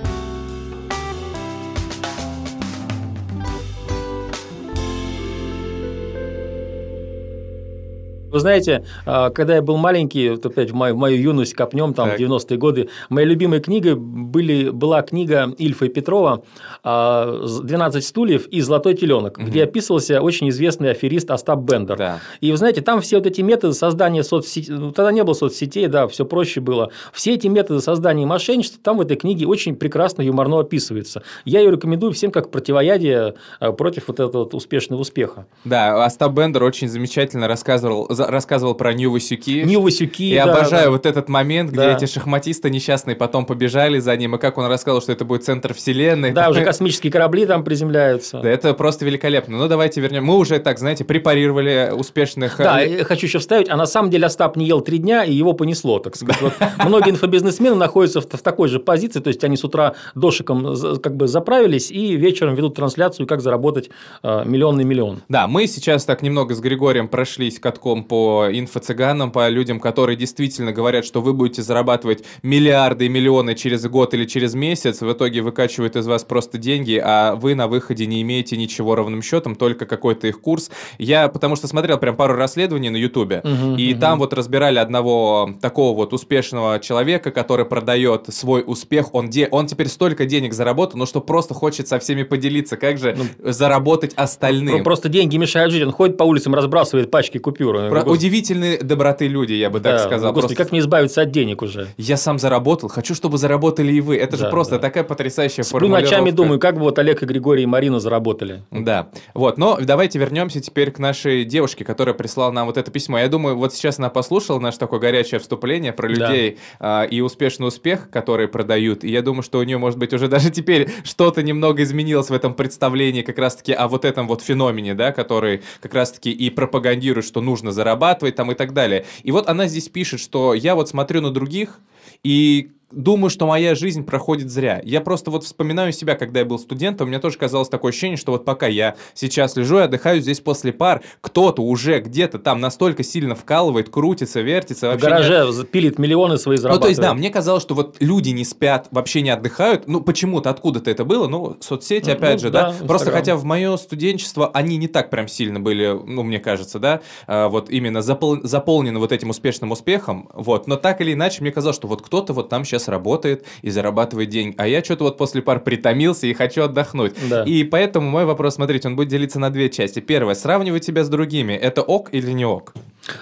Вы 8.33 8.39
знаете, 8.39 8.83
а, 9.05 9.29
когда 9.29 9.55
я 9.55 9.61
был 9.61 9.77
маленький, 9.77 10.31
вот 10.31 10.43
опять 10.43 10.71
в 10.71 10.73
мою, 10.73 10.95
в 10.95 10.97
мою 10.97 11.21
юность 11.21 11.53
копнем, 11.53 11.93
там, 11.93 12.09
так. 12.09 12.19
90-е 12.19 12.57
годы, 12.57 12.89
моей 13.09 13.27
любимой 13.27 13.59
книгой 13.59 13.93
были, 13.95 14.71
была 14.71 15.03
книга 15.03 15.53
Ильфа 15.59 15.85
и 15.85 15.89
Петрова 15.89 16.43
«12 16.83 16.83
а, 16.83 18.01
стульев» 18.01 18.47
и 18.47 18.61
«Золотой 18.61 18.95
теленок», 18.95 19.37
угу. 19.37 19.45
где 19.45 19.63
описывался 19.63 20.19
очень 20.19 20.49
известный 20.49 20.89
аферист 20.89 21.29
Остап 21.29 21.59
Бендер. 21.59 21.95
Да. 21.95 22.19
И 22.41 22.49
вы 22.49 22.57
знаете, 22.57 22.81
там 22.81 23.01
все 23.01 23.17
вот 23.17 23.27
эти 23.27 23.41
методы 23.41 23.75
создания 23.75 24.23
соцсетей, 24.23 24.73
ну, 24.73 24.91
тогда 24.91 25.11
не 25.11 25.23
было 25.23 25.35
соцсетей, 25.35 25.85
да, 25.85 26.07
все 26.07 26.25
проще 26.25 26.59
было. 26.59 26.89
Все 27.13 27.35
эти 27.35 27.45
методы 27.45 27.81
создания 27.81 28.25
мошенничества 28.25 28.79
там 28.81 28.97
в 28.97 29.01
этой 29.01 29.15
книге 29.15 29.45
очень 29.45 29.75
прекрасно 29.75 30.23
юморно 30.23 30.59
описываются. 30.59 31.21
Я 31.45 31.59
ее 31.59 31.69
рекомендую 31.69 32.13
всем 32.13 32.31
как 32.31 32.49
противоядие 32.49 33.35
а, 33.59 33.73
против 33.73 34.07
вот 34.07 34.19
этого 34.19 34.45
вот 34.45 34.55
успешного 34.55 35.01
успеха. 35.01 35.45
Да, 35.65 36.03
Остап 36.03 36.33
Бендер 36.33 36.63
очень 36.63 36.89
замечательно 36.89 37.47
рассказывал 37.47 38.07
рассказывал 38.27 38.75
про 38.75 38.93
Нью 38.93 39.11
Васюки. 39.11 39.63
Нью 39.63 39.81
Васюки, 39.81 40.33
И 40.33 40.35
да, 40.35 40.43
обожаю 40.43 40.85
да. 40.85 40.91
вот 40.91 41.05
этот 41.05 41.29
момент, 41.29 41.71
где 41.71 41.79
да. 41.79 41.95
эти 41.95 42.05
шахматисты 42.05 42.69
несчастные 42.69 43.15
потом 43.15 43.45
побежали 43.45 43.99
за 43.99 44.15
ним, 44.15 44.35
и 44.35 44.37
как 44.37 44.57
он 44.57 44.67
рассказал, 44.67 45.01
что 45.01 45.11
это 45.11 45.25
будет 45.25 45.43
центр 45.43 45.73
вселенной. 45.73 46.31
Да, 46.31 46.49
уже 46.49 46.61
космические 46.65 47.11
корабли 47.11 47.45
там 47.45 47.63
приземляются. 47.63 48.39
Да, 48.39 48.49
это 48.49 48.73
просто 48.73 49.05
великолепно. 49.05 49.57
Ну, 49.57 49.67
давайте 49.67 50.01
вернем. 50.01 50.25
Мы 50.25 50.37
уже, 50.37 50.59
так, 50.59 50.79
знаете, 50.79 51.03
препарировали 51.03 51.91
успешных... 51.93 52.57
Да, 52.57 52.83
э, 52.83 52.99
я 52.99 53.03
хочу 53.03 53.27
еще 53.27 53.39
вставить, 53.39 53.69
а 53.69 53.75
на 53.75 53.85
самом 53.85 54.09
деле 54.09 54.25
Остап 54.25 54.55
не 54.55 54.65
ел 54.65 54.81
три 54.81 54.97
дня, 54.97 55.23
и 55.23 55.33
его 55.33 55.53
понесло, 55.53 55.99
так 55.99 56.15
сказать. 56.15 56.41
Вот 56.41 56.53
многие 56.85 57.11
инфобизнесмены 57.11 57.75
находятся 57.75 58.21
в, 58.21 58.25
в 58.25 58.41
такой 58.41 58.67
же 58.67 58.79
позиции, 58.79 59.19
то 59.19 59.27
есть 59.27 59.43
они 59.43 59.57
с 59.57 59.63
утра 59.63 59.93
дошиком 60.15 60.75
как 61.01 61.15
бы 61.15 61.27
заправились 61.27 61.91
и 61.91 62.15
вечером 62.15 62.55
ведут 62.55 62.75
трансляцию, 62.75 63.27
как 63.27 63.41
заработать 63.41 63.89
э, 64.23 64.43
миллионный 64.45 64.83
миллион. 64.83 65.23
Да, 65.29 65.47
мы 65.47 65.67
сейчас 65.67 66.05
так 66.05 66.21
немного 66.21 66.55
с 66.55 66.59
Григорием 66.59 67.07
прошлись 67.07 67.59
катком 67.59 68.03
по 68.03 68.12
инфо-цыганам, 68.51 69.31
по 69.31 69.49
людям, 69.49 69.79
которые 69.79 70.15
действительно 70.15 70.71
говорят, 70.71 71.05
что 71.05 71.21
вы 71.21 71.33
будете 71.33 71.61
зарабатывать 71.61 72.23
миллиарды 72.41 73.05
и 73.05 73.09
миллионы 73.09 73.55
через 73.55 73.85
год 73.85 74.13
или 74.13 74.25
через 74.25 74.53
месяц, 74.53 75.01
в 75.01 75.11
итоге 75.11 75.41
выкачивают 75.41 75.95
из 75.95 76.07
вас 76.07 76.23
просто 76.23 76.57
деньги, 76.57 77.01
а 77.03 77.35
вы 77.35 77.55
на 77.55 77.67
выходе 77.67 78.05
не 78.05 78.21
имеете 78.21 78.57
ничего 78.57 78.95
ровным 78.95 79.21
счетом, 79.21 79.55
только 79.55 79.85
какой-то 79.85 80.27
их 80.27 80.41
курс. 80.41 80.69
Я 80.97 81.27
потому 81.27 81.55
что 81.55 81.67
смотрел 81.67 81.97
прям 81.97 82.15
пару 82.15 82.35
расследований 82.35 82.89
на 82.89 82.97
Ютубе, 82.97 83.41
угу, 83.43 83.75
и 83.75 83.93
угу. 83.93 83.99
там 83.99 84.19
вот 84.19 84.33
разбирали 84.33 84.79
одного 84.79 85.55
такого 85.61 85.95
вот 85.95 86.13
успешного 86.13 86.79
человека, 86.79 87.31
который 87.31 87.65
продает 87.65 88.25
свой 88.29 88.63
успех, 88.65 89.13
он, 89.13 89.29
де... 89.29 89.47
он 89.51 89.67
теперь 89.67 89.87
столько 89.87 90.25
денег 90.25 90.53
заработал, 90.53 90.99
ну 90.99 91.05
что 91.05 91.21
просто 91.21 91.53
хочет 91.53 91.87
со 91.87 91.99
всеми 91.99 92.23
поделиться, 92.23 92.77
как 92.77 92.97
же 92.97 93.17
ну, 93.17 93.51
заработать 93.51 94.13
остальным. 94.15 94.83
Просто 94.83 95.09
деньги 95.09 95.37
мешают 95.37 95.71
жить, 95.71 95.83
он 95.83 95.91
ходит 95.91 96.17
по 96.17 96.23
улицам, 96.23 96.55
разбрасывает 96.55 97.11
пачки 97.11 97.37
купюр. 97.37 97.89
Про 97.89 98.02
удивительной 98.11 98.77
доброты 98.77 99.27
люди, 99.27 99.53
я 99.53 99.69
бы 99.69 99.79
да, 99.79 99.97
так 99.97 100.07
сказал. 100.07 100.33
Господи, 100.33 100.55
просто... 100.55 100.63
как 100.63 100.71
мне 100.71 100.81
избавиться 100.81 101.21
от 101.21 101.31
денег 101.31 101.61
уже? 101.61 101.87
Я 101.97 102.17
сам 102.17 102.39
заработал, 102.39 102.89
хочу, 102.89 103.15
чтобы 103.15 103.37
заработали 103.37 103.93
и 103.93 104.01
вы. 104.01 104.17
Это 104.17 104.37
да, 104.37 104.45
же 104.45 104.49
просто 104.49 104.75
да. 104.75 104.79
такая 104.79 105.03
потрясающая 105.03 105.63
Сплю 105.63 105.79
формулировка. 105.79 106.15
ночами 106.15 106.31
думаю, 106.31 106.59
как 106.59 106.75
бы 106.75 106.81
вот 106.81 106.99
Олег 106.99 107.23
и 107.23 107.25
Григорий 107.25 107.63
и 107.63 107.65
Марина 107.65 107.99
заработали. 107.99 108.63
Да, 108.71 109.09
вот, 109.33 109.57
но 109.57 109.77
давайте 109.81 110.19
вернемся 110.19 110.59
теперь 110.59 110.91
к 110.91 110.99
нашей 110.99 111.45
девушке, 111.45 111.85
которая 111.85 112.13
прислала 112.13 112.51
нам 112.51 112.67
вот 112.67 112.77
это 112.77 112.91
письмо. 112.91 113.19
Я 113.19 113.27
думаю, 113.27 113.55
вот 113.55 113.73
сейчас 113.73 113.99
она 113.99 114.09
послушала 114.09 114.59
наше 114.59 114.79
такое 114.79 114.99
горячее 114.99 115.39
вступление 115.39 115.93
про 115.93 116.07
людей 116.07 116.57
да. 116.79 117.05
э, 117.05 117.09
и 117.09 117.21
успешный 117.21 117.67
успех, 117.67 118.09
который 118.09 118.47
продают, 118.47 119.03
и 119.03 119.11
я 119.11 119.21
думаю, 119.21 119.43
что 119.43 119.59
у 119.59 119.63
нее, 119.63 119.77
может 119.77 119.99
быть, 119.99 120.13
уже 120.13 120.27
даже 120.33 120.49
теперь 120.49 120.89
что-то 121.03 121.43
немного 121.43 121.83
изменилось 121.83 122.29
в 122.29 122.33
этом 122.33 122.53
представлении 122.53 123.21
как 123.21 123.37
раз-таки 123.37 123.73
о 123.73 123.87
вот 123.87 124.05
этом 124.05 124.27
вот 124.27 124.41
феномене, 124.41 124.93
да, 124.93 125.11
который 125.11 125.61
как 125.81 125.93
раз-таки 125.93 126.31
и 126.31 126.49
пропагандирует, 126.49 127.25
что 127.25 127.41
нужно 127.41 127.71
зарабатывать 127.93 128.35
там 128.35 128.51
и 128.51 128.55
так 128.55 128.73
далее. 128.73 129.05
И 129.23 129.31
вот 129.31 129.47
она 129.47 129.67
здесь 129.67 129.89
пишет, 129.89 130.19
что 130.19 130.53
я 130.53 130.75
вот 130.75 130.89
смотрю 130.89 131.21
на 131.21 131.31
других, 131.31 131.79
И 132.23 132.71
думаю, 132.95 133.29
что 133.29 133.45
моя 133.47 133.75
жизнь 133.75 134.03
проходит 134.03 134.49
зря. 134.49 134.81
Я 134.83 135.01
просто 135.01 135.31
вот 135.31 135.43
вспоминаю 135.43 135.91
себя, 135.91 136.15
когда 136.15 136.41
я 136.41 136.45
был 136.45 136.59
студентом, 136.59 137.07
у 137.07 137.09
меня 137.09 137.19
тоже 137.19 137.37
казалось 137.37 137.69
такое 137.69 137.89
ощущение, 137.89 138.17
что 138.17 138.31
вот 138.31 138.45
пока 138.45 138.67
я 138.67 138.95
сейчас 139.13 139.55
лежу 139.55 139.79
и 139.79 139.81
отдыхаю 139.81 140.21
здесь 140.21 140.39
после 140.39 140.71
пар, 140.71 141.01
кто-то 141.21 141.61
уже 141.61 141.99
где-то 141.99 142.39
там 142.39 142.59
настолько 142.59 143.03
сильно 143.03 143.35
вкалывает, 143.35 143.89
крутится, 143.89 144.41
вертится. 144.41 144.87
Вообще 144.87 145.07
в 145.07 145.09
гараже 145.09 145.47
не... 145.47 145.65
пилит 145.65 145.99
миллионы 145.99 146.37
свои 146.37 146.57
зарабатывает. 146.57 146.79
Ну, 146.79 146.83
то 146.83 146.89
есть, 146.89 147.01
да, 147.01 147.13
мне 147.13 147.29
казалось, 147.29 147.63
что 147.63 147.75
вот 147.75 147.97
люди 147.99 148.29
не 148.29 148.45
спят, 148.45 148.87
вообще 148.91 149.21
не 149.21 149.29
отдыхают. 149.29 149.87
Ну, 149.87 150.01
почему-то, 150.01 150.49
откуда-то 150.49 150.91
это 150.91 151.05
было? 151.05 151.27
Ну, 151.27 151.57
соцсети, 151.59 152.09
ну, 152.09 152.13
опять 152.13 152.35
ну, 152.35 152.39
же, 152.39 152.49
да. 152.49 152.61
да 152.71 152.83
Instagram. 152.83 152.87
Просто 152.87 153.11
хотя 153.11 153.35
в 153.35 153.43
мое 153.43 153.77
студенчество 153.77 154.49
они 154.53 154.77
не 154.77 154.87
так 154.87 155.09
прям 155.09 155.27
сильно 155.27 155.59
были, 155.59 155.97
ну, 156.05 156.23
мне 156.23 156.39
кажется, 156.39 156.79
да, 156.79 157.01
а, 157.27 157.49
вот 157.49 157.69
именно 157.69 158.01
запол... 158.01 158.39
заполнены 158.43 158.99
вот 158.99 159.11
этим 159.11 159.29
успешным 159.29 159.71
успехом, 159.71 160.29
вот. 160.33 160.67
Но 160.67 160.75
так 160.75 161.01
или 161.01 161.13
иначе, 161.13 161.41
мне 161.41 161.51
казалось, 161.51 161.75
что 161.75 161.87
вот 161.87 162.01
кто-то 162.01 162.33
вот 162.33 162.49
там 162.49 162.65
сейчас 162.65 162.82
сейчас 162.83 162.89
работает 162.89 163.45
и 163.61 163.69
зарабатывает 163.69 164.29
деньги. 164.29 164.55
А 164.57 164.67
я 164.67 164.83
что-то 164.83 165.05
вот 165.05 165.17
после 165.17 165.41
пар 165.41 165.59
притомился 165.59 166.27
и 166.27 166.33
хочу 166.33 166.63
отдохнуть. 166.63 167.13
Да. 167.29 167.43
И 167.43 167.63
поэтому 167.63 168.09
мой 168.09 168.25
вопрос, 168.25 168.55
смотрите, 168.55 168.87
он 168.87 168.95
будет 168.95 169.09
делиться 169.09 169.39
на 169.39 169.49
две 169.49 169.69
части. 169.69 169.99
Первое, 169.99 170.35
сравнивать 170.35 170.83
себя 170.83 171.03
с 171.03 171.09
другими. 171.09 171.53
Это 171.53 171.81
ок 171.81 172.09
или 172.13 172.31
не 172.31 172.45
ок? 172.45 172.73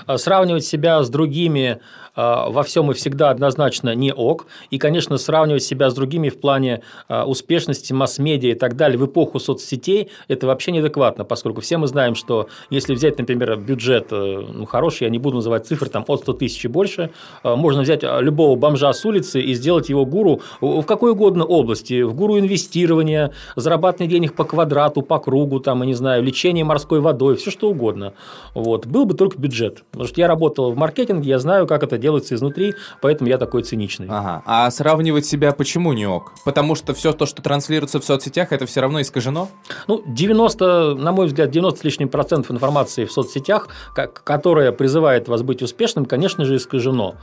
А, 0.05 0.17
сравнивать 0.17 0.65
себя 0.65 1.03
с 1.03 1.09
другими 1.09 1.79
а, 2.15 2.49
во 2.49 2.63
всем 2.63 2.91
и 2.91 2.93
всегда 2.93 3.29
однозначно 3.29 3.95
не 3.95 4.13
ок. 4.13 4.47
И, 4.69 4.77
конечно, 4.77 5.17
сравнивать 5.17 5.63
себя 5.63 5.89
с 5.89 5.93
другими 5.93 6.29
в 6.29 6.39
плане 6.39 6.81
а, 7.07 7.25
успешности 7.25 7.93
масс-медиа 7.93 8.51
и 8.51 8.55
так 8.55 8.75
далее 8.75 8.97
в 8.97 9.05
эпоху 9.05 9.39
соцсетей– 9.39 10.09
это 10.27 10.47
вообще 10.47 10.71
неадекватно, 10.71 11.23
поскольку 11.23 11.61
все 11.61 11.77
мы 11.77 11.87
знаем, 11.87 12.15
что 12.15 12.47
если 12.69 12.93
взять, 12.93 13.17
например, 13.17 13.57
бюджет 13.57 14.07
э, 14.11 14.45
ну, 14.53 14.65
хороший, 14.65 15.05
я 15.05 15.09
не 15.09 15.19
буду 15.19 15.37
называть 15.37 15.65
цифры, 15.65 15.89
там 15.89 16.03
от 16.07 16.21
100 16.21 16.33
тысяч 16.33 16.65
и 16.65 16.67
больше, 16.67 17.11
э, 17.43 17.55
можно 17.55 17.81
взять 17.81 18.03
любого 18.03 18.55
бомжа 18.55 18.91
с 18.91 19.05
улицы 19.05 19.41
и 19.41 19.53
сделать 19.53 19.89
его 19.89 20.05
гуру 20.05 20.41
в 20.59 20.83
какой 20.83 21.11
угодно 21.11 21.45
области, 21.45 22.01
в 22.01 22.13
гуру 22.13 22.39
инвестирования, 22.39 23.31
зарабатывания 23.55 24.09
денег 24.09 24.35
по 24.35 24.43
квадрату, 24.43 25.01
по 25.01 25.19
кругу, 25.19 25.59
там, 25.59 25.81
я 25.81 25.85
не 25.85 25.93
знаю, 25.93 26.23
лечение 26.23 26.63
морской 26.63 26.99
водой, 26.99 27.35
все 27.35 27.51
что 27.51 27.69
угодно. 27.69 28.13
Вот. 28.53 28.85
Был 28.85 29.05
бы 29.05 29.13
только 29.13 29.37
бюджет. 29.37 29.70
Потому 29.91 30.07
что 30.07 30.21
я 30.21 30.27
работал 30.27 30.71
в 30.71 30.77
маркетинге, 30.77 31.29
я 31.29 31.39
знаю, 31.39 31.67
как 31.67 31.83
это 31.83 31.97
делается 31.97 32.35
изнутри, 32.35 32.73
поэтому 33.01 33.29
я 33.29 33.37
такой 33.37 33.63
циничный. 33.63 34.07
Ага. 34.09 34.43
А 34.45 34.69
сравнивать 34.71 35.25
себя 35.25 35.51
почему 35.51 35.93
не 35.93 36.05
ок? 36.05 36.33
Потому 36.45 36.75
что 36.75 36.93
все 36.93 37.13
то, 37.13 37.25
что 37.25 37.41
транслируется 37.41 37.99
в 37.99 38.05
соцсетях, 38.05 38.51
это 38.51 38.65
все 38.65 38.81
равно 38.81 39.01
искажено? 39.01 39.49
Ну, 39.87 40.03
90, 40.05 40.95
на 40.95 41.11
мой 41.11 41.27
взгляд, 41.27 41.49
90 41.51 41.79
с 41.79 41.83
лишним 41.83 42.09
процентов 42.09 42.51
информации 42.51 43.05
в 43.05 43.11
соцсетях, 43.11 43.67
которая 43.93 44.71
призывает 44.71 45.27
вас 45.27 45.41
быть 45.41 45.61
успешным, 45.61 46.05
конечно 46.05 46.45
же, 46.45 46.55
искажено. 46.55 47.15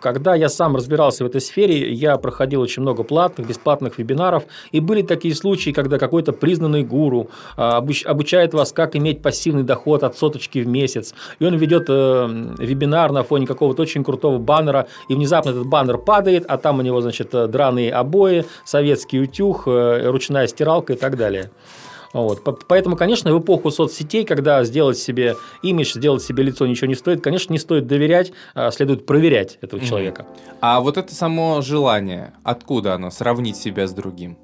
Когда 0.00 0.34
я 0.34 0.48
сам 0.48 0.76
разбирался 0.76 1.24
в 1.24 1.26
этой 1.26 1.40
сфере, 1.40 1.90
я 1.90 2.16
проходил 2.18 2.60
очень 2.60 2.82
много 2.82 3.02
платных, 3.02 3.48
бесплатных 3.48 3.96
вебинаров, 3.96 4.44
и 4.72 4.80
были 4.80 5.00
такие 5.00 5.34
случаи, 5.34 5.70
когда 5.70 5.98
какой-то 5.98 6.32
признанный 6.32 6.84
гуру 6.84 7.30
а, 7.56 7.78
обучает 7.78 8.52
вас, 8.52 8.72
как 8.72 8.94
иметь 8.94 9.22
пассивный 9.22 9.62
доход 9.62 10.02
от 10.02 10.18
соточки 10.18 10.58
в 10.58 10.66
месяц, 10.66 11.14
и 11.38 11.46
он 11.46 11.56
ведет 11.56 11.86
э, 11.88 12.26
вебинар 12.58 13.12
на 13.12 13.22
фоне 13.22 13.46
какого-то 13.46 13.82
очень 13.82 14.04
крутого 14.04 14.38
баннера, 14.38 14.86
и 15.08 15.14
внезапно 15.14 15.50
этот 15.50 15.66
баннер 15.66 15.98
падает, 15.98 16.44
а 16.48 16.58
там 16.58 16.80
у 16.80 16.82
него, 16.82 17.00
значит, 17.00 17.30
драные 17.30 17.92
обои, 17.92 18.44
советский 18.64 19.20
утюг, 19.20 19.62
э, 19.66 20.10
ручная 20.10 20.46
стиралка 20.46 20.92
и 20.92 20.96
так 20.96 21.16
далее. 21.16 21.50
Вот. 22.12 22.42
Поэтому, 22.68 22.96
конечно, 22.96 23.34
в 23.34 23.40
эпоху 23.40 23.70
соцсетей, 23.70 24.24
когда 24.24 24.62
сделать 24.64 24.98
себе 24.98 25.36
имидж, 25.62 25.94
сделать 25.94 26.22
себе 26.22 26.44
лицо 26.44 26.66
ничего 26.66 26.86
не 26.86 26.94
стоит, 26.94 27.22
конечно, 27.22 27.52
не 27.52 27.58
стоит 27.58 27.86
доверять, 27.86 28.32
а 28.54 28.70
следует 28.70 29.06
проверять 29.06 29.58
этого 29.60 29.82
человека. 29.84 30.26
А 30.60 30.80
вот 30.80 30.98
это 30.98 31.14
само 31.14 31.60
желание, 31.62 32.34
откуда 32.42 32.94
оно, 32.94 33.10
сравнить 33.10 33.56
себя 33.56 33.86
с 33.86 33.92
другим? 33.92 34.36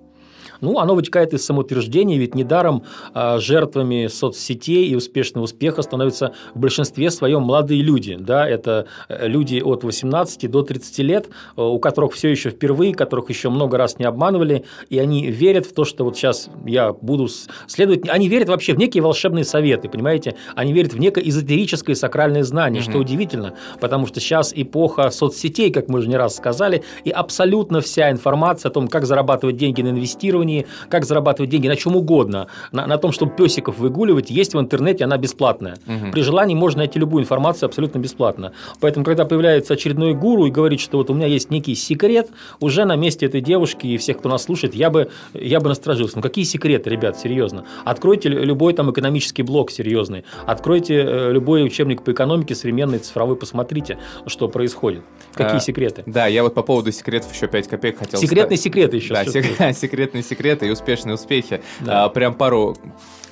Ну, 0.60 0.78
оно 0.78 0.94
вытекает 0.94 1.34
из 1.34 1.44
самоутверждения, 1.44 2.18
ведь 2.18 2.34
недаром 2.34 2.84
а, 3.14 3.38
жертвами 3.38 4.08
соцсетей 4.08 4.88
и 4.88 4.94
успешного 4.94 5.44
успеха 5.44 5.82
становятся 5.82 6.32
в 6.54 6.58
большинстве 6.58 7.10
своем 7.10 7.42
молодые 7.42 7.82
люди. 7.82 8.16
Да? 8.18 8.48
Это 8.48 8.86
э, 9.08 9.26
люди 9.28 9.60
от 9.60 9.84
18 9.84 10.50
до 10.50 10.62
30 10.62 10.98
лет, 10.98 11.28
э, 11.56 11.62
у 11.62 11.78
которых 11.78 12.12
все 12.12 12.28
еще 12.28 12.50
впервые, 12.50 12.94
которых 12.94 13.28
еще 13.28 13.50
много 13.50 13.78
раз 13.78 13.98
не 13.98 14.04
обманывали, 14.04 14.64
и 14.90 14.98
они 14.98 15.30
верят 15.30 15.66
в 15.66 15.72
то, 15.72 15.84
что 15.84 16.04
вот 16.04 16.16
сейчас 16.16 16.48
я 16.66 16.92
буду 16.92 17.28
следовать. 17.66 18.08
Они 18.08 18.28
верят 18.28 18.48
вообще 18.48 18.74
в 18.74 18.78
некие 18.78 19.02
волшебные 19.02 19.44
советы, 19.44 19.88
понимаете? 19.88 20.34
Они 20.54 20.72
верят 20.72 20.92
в 20.92 20.98
некое 20.98 21.28
эзотерическое 21.28 21.94
сакральное 21.94 22.42
знание, 22.42 22.82
угу. 22.82 22.90
что 22.90 22.98
удивительно, 22.98 23.54
потому 23.80 24.06
что 24.06 24.20
сейчас 24.20 24.52
эпоха 24.54 25.10
соцсетей, 25.10 25.70
как 25.70 25.88
мы 25.88 26.00
уже 26.00 26.08
не 26.08 26.16
раз 26.16 26.36
сказали, 26.36 26.82
и 27.04 27.10
абсолютно 27.10 27.80
вся 27.80 28.10
информация 28.10 28.70
о 28.70 28.72
том, 28.72 28.88
как 28.88 29.06
зарабатывать 29.06 29.56
деньги 29.56 29.82
на 29.82 29.88
инвестирование, 29.88 30.47
инвестировании, 30.48 30.66
как 30.88 31.04
зарабатывать 31.04 31.50
деньги, 31.50 31.68
на 31.68 31.76
чем 31.76 31.96
угодно, 31.96 32.48
на, 32.72 32.86
на 32.86 32.98
том, 32.98 33.12
чтобы 33.12 33.32
песиков 33.36 33.78
выгуливать, 33.78 34.30
есть 34.30 34.54
в 34.54 34.60
интернете, 34.60 35.04
она 35.04 35.16
бесплатная. 35.18 35.76
Угу. 35.86 36.12
При 36.12 36.22
желании 36.22 36.54
можно 36.54 36.78
найти 36.78 36.98
любую 36.98 37.22
информацию 37.22 37.66
абсолютно 37.66 37.98
бесплатно. 37.98 38.52
Поэтому, 38.80 39.04
когда 39.04 39.24
появляется 39.24 39.74
очередной 39.74 40.14
гуру 40.14 40.46
и 40.46 40.50
говорит, 40.50 40.80
что 40.80 40.98
вот 40.98 41.10
у 41.10 41.14
меня 41.14 41.26
есть 41.26 41.50
некий 41.50 41.74
секрет, 41.74 42.28
уже 42.60 42.84
на 42.84 42.96
месте 42.96 43.26
этой 43.26 43.40
девушки 43.40 43.86
и 43.86 43.96
всех, 43.96 44.18
кто 44.18 44.28
нас 44.28 44.42
слушает, 44.42 44.74
я 44.74 44.90
бы, 44.90 45.10
я 45.34 45.60
бы 45.60 45.68
насторожился. 45.68 46.16
Ну, 46.16 46.22
какие 46.22 46.44
секреты, 46.44 46.90
ребят, 46.90 47.18
серьезно? 47.18 47.64
Откройте 47.84 48.28
любой 48.28 48.72
там 48.72 48.90
экономический 48.90 49.42
блок 49.42 49.70
серьезный, 49.70 50.24
откройте 50.46 50.94
э, 50.94 51.32
любой 51.32 51.64
учебник 51.64 52.02
по 52.02 52.12
экономике 52.12 52.54
современный, 52.54 52.98
цифровой, 52.98 53.36
посмотрите, 53.36 53.98
что 54.26 54.48
происходит. 54.48 55.02
Какие 55.34 55.56
а, 55.56 55.60
секреты? 55.60 56.02
Да, 56.06 56.26
я 56.26 56.42
вот 56.42 56.54
по 56.54 56.62
поводу 56.62 56.90
секретов 56.92 57.32
еще 57.34 57.46
5 57.46 57.68
копеек 57.68 57.98
хотел 57.98 58.20
Секретные 58.20 58.56
ставить. 58.56 58.62
секреты 58.62 58.96
еще. 58.96 59.14
Да, 59.14 59.24
сек- 59.24 59.76
секретные 59.76 60.22
секреты 60.22 60.38
секреты 60.38 60.68
и 60.68 60.71
успешные 60.71 61.14
успехи. 61.14 61.61
Да. 61.80 62.04
А, 62.04 62.09
прям 62.09 62.35
пару 62.35 62.76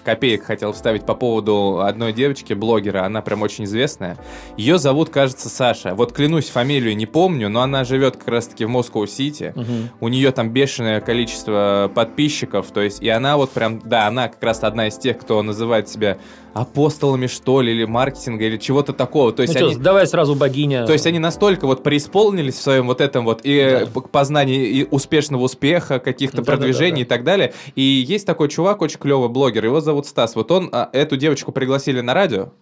копеек 0.07 0.45
хотел 0.45 0.73
вставить 0.73 1.05
по 1.05 1.17
поводу 1.17 1.81
одной 1.81 2.13
девочки, 2.13 2.53
блогера, 2.53 3.05
она 3.05 3.23
прям 3.23 3.43
очень 3.43 3.65
известная. 3.65 4.17
Ее 4.57 4.79
зовут, 4.79 5.11
кажется, 5.11 5.49
Саша. 5.49 5.97
Вот 5.97 6.13
клянусь, 6.13 6.49
фамилию 6.49 6.97
не 6.97 7.07
помню, 7.07 7.49
но 7.49 7.61
она 7.61 7.83
живет 7.83 8.17
как 8.17 8.29
раз-таки 8.29 8.65
в 8.65 8.69
Москва-Сити. 8.69 9.53
Угу. 9.57 9.65
У 10.01 10.09
нее 10.09 10.31
там 10.31 10.51
бешеное 10.51 11.01
количество 11.01 11.91
подписчиков, 11.93 12.69
то 12.71 12.83
есть, 12.83 13.03
и 13.03 13.09
она 13.09 13.37
вот 13.37 13.51
прям, 13.51 13.81
да, 13.81 14.07
она 14.07 14.29
как 14.29 14.41
раз 14.45 14.63
одна 14.63 14.87
из 14.87 14.97
тех, 14.97 15.19
кто 15.19 15.43
называет 15.43 15.89
себя 15.89 16.19
апостолами, 16.57 17.27
что 17.27 17.61
ли, 17.61 17.73
или 17.73 17.85
маркетинга, 17.85 18.47
или 18.47 18.57
чего-то 18.57 18.93
такого. 18.95 19.33
То 19.33 19.43
есть 19.43 19.55
ну 19.55 19.67
они, 19.67 19.75
что, 19.75 19.83
давай 19.83 20.07
сразу 20.07 20.35
богиня. 20.35 20.87
То 20.87 20.93
есть 20.95 21.07
они 21.07 21.19
настолько 21.19 21.67
вот 21.67 21.83
преисполнились 21.83 22.55
в 22.55 22.63
своем 22.63 22.87
вот 22.87 23.03
этом 23.03 23.27
вот 23.27 23.41
и 23.43 23.87
да. 23.95 24.01
познании 24.01 24.67
и 24.67 24.89
успешного 24.91 25.43
успеха, 25.43 25.99
каких-то 25.99 26.39
да, 26.39 26.45
продвижений 26.45 27.05
да, 27.05 27.09
да, 27.09 27.09
да. 27.09 27.15
и 27.15 27.19
так 27.19 27.25
далее. 27.25 27.53
И 27.75 27.83
есть 27.83 28.27
такой 28.27 28.49
чувак, 28.49 28.81
очень 28.81 28.99
клевый 28.99 29.29
блогер, 29.29 29.67
его 29.67 29.81
зовут 29.81 29.96
Стас. 30.05 30.37
Вот 30.37 30.51
он, 30.51 30.69
а, 30.73 30.91
эту 30.93 31.17
девочку 31.17 31.53
пригласили 31.53 32.03
на 32.03 32.13
радио, 32.13 32.53